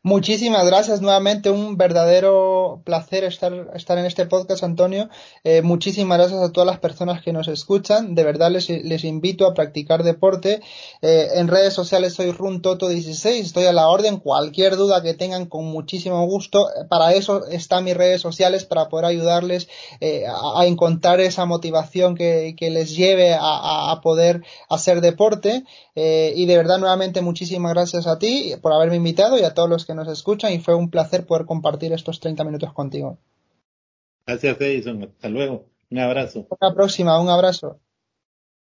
Muchísimas 0.06 0.68
gracias 0.68 1.02
nuevamente, 1.02 1.50
un 1.50 1.78
verdadero 1.78 2.80
placer 2.84 3.24
estar, 3.24 3.72
estar 3.74 3.98
en 3.98 4.06
este 4.06 4.28
podcast, 4.28 4.64
Antonio. 4.64 5.10
Eh, 5.44 5.64
muchísimas 5.64 6.20
gracias 6.20 6.44
a 6.44 6.52
todas 6.52 6.68
las 6.68 6.78
personas 6.78 7.24
que 7.24 7.34
nos 7.34 7.48
escuchan. 7.48 8.14
De 8.14 8.24
verdad 8.24 8.52
les, 8.52 8.70
les 8.70 9.04
invito 9.04 9.48
a 9.48 9.56
practicar 9.56 10.04
deporte. 10.04 10.62
Eh, 11.02 11.30
en 11.38 11.48
redes 11.48 11.74
sociales 11.74 12.14
soy 12.14 12.32
RunToto16, 12.34 13.40
estoy 13.40 13.66
a 13.66 13.74
la 13.74 13.90
orden. 13.90 14.18
Cualquier 14.18 14.76
duda 14.76 15.02
que 15.02 15.16
tengan, 15.16 15.48
con 15.48 15.66
muchísimo 15.66 16.24
gusto. 16.28 16.68
Para 16.88 17.14
eso 17.14 17.48
están 17.48 17.84
mis 17.84 17.98
redes 17.98 18.22
sociales, 18.22 18.64
para 18.64 18.90
poder 18.90 19.06
ayudarles 19.06 19.70
eh, 20.02 20.26
a, 20.28 20.68
encontrar 20.68 21.20
esa 21.20 21.46
motivación 21.46 22.14
que, 22.14 22.54
que 22.56 22.70
les 22.70 22.96
lleve 22.96 23.34
a, 23.34 23.40
a, 23.92 24.02
poder 24.02 24.44
hacer 24.70 25.02
deporte. 25.02 25.64
Y 25.96 26.46
de 26.46 26.58
verdad, 26.58 26.78
nuevamente, 26.78 27.22
muchísimas 27.22 27.74
gracias 27.74 28.06
a 28.08 28.20
ti 28.20 28.54
por 28.62 28.74
haberme 28.74 28.98
invitado 28.98 29.40
y 29.40 29.44
a 29.44 29.54
todos 29.54 29.70
los 29.70 29.86
que 29.86 29.96
nos 29.96 30.08
escuchan 30.08 30.52
y 30.52 30.60
fue 30.60 30.76
un 30.76 30.90
placer 30.90 31.26
poder 31.26 31.46
compartir 31.46 31.94
estos 31.94 32.20
30 32.20 32.44
minutos 32.44 32.74
contigo. 32.74 33.18
Gracias, 34.28 34.60
Edison. 34.60 35.04
Hasta 35.04 35.30
luego. 35.30 35.66
Un 35.90 36.00
abrazo. 36.00 36.48
Hasta 36.52 36.68
la 36.70 36.74
próxima. 36.74 37.20
Un 37.22 37.30
abrazo. 37.30 37.80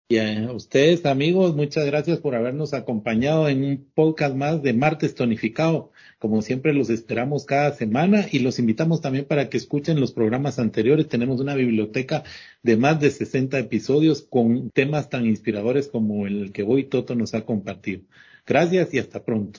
Y 0.08 0.18
a 0.18 0.52
ustedes, 0.52 1.04
amigos, 1.04 1.56
muchas 1.56 1.84
gracias 1.84 2.20
por 2.20 2.36
habernos 2.36 2.74
acompañado 2.74 3.48
en 3.48 3.64
un 3.64 3.90
podcast 3.92 4.36
más 4.36 4.62
de 4.62 4.72
Martes 4.72 5.16
Tonificado. 5.16 5.90
Como 6.20 6.42
siempre, 6.42 6.72
los 6.72 6.90
esperamos 6.90 7.44
cada 7.44 7.72
semana 7.72 8.24
y 8.30 8.38
los 8.38 8.60
invitamos 8.60 9.00
también 9.00 9.24
para 9.24 9.48
que 9.48 9.56
escuchen 9.56 9.98
los 9.98 10.12
programas 10.12 10.60
anteriores. 10.60 11.08
Tenemos 11.08 11.40
una 11.40 11.56
biblioteca 11.56 12.22
de 12.62 12.76
más 12.76 13.00
de 13.00 13.10
60 13.10 13.58
episodios 13.58 14.22
con 14.22 14.70
temas 14.70 15.10
tan 15.10 15.26
inspiradores 15.26 15.88
como 15.88 16.28
el 16.28 16.52
que 16.52 16.62
hoy 16.62 16.84
Toto 16.84 17.16
nos 17.16 17.34
ha 17.34 17.44
compartido. 17.44 18.02
Gracias 18.46 18.94
y 18.94 19.00
hasta 19.00 19.24
pronto. 19.24 19.58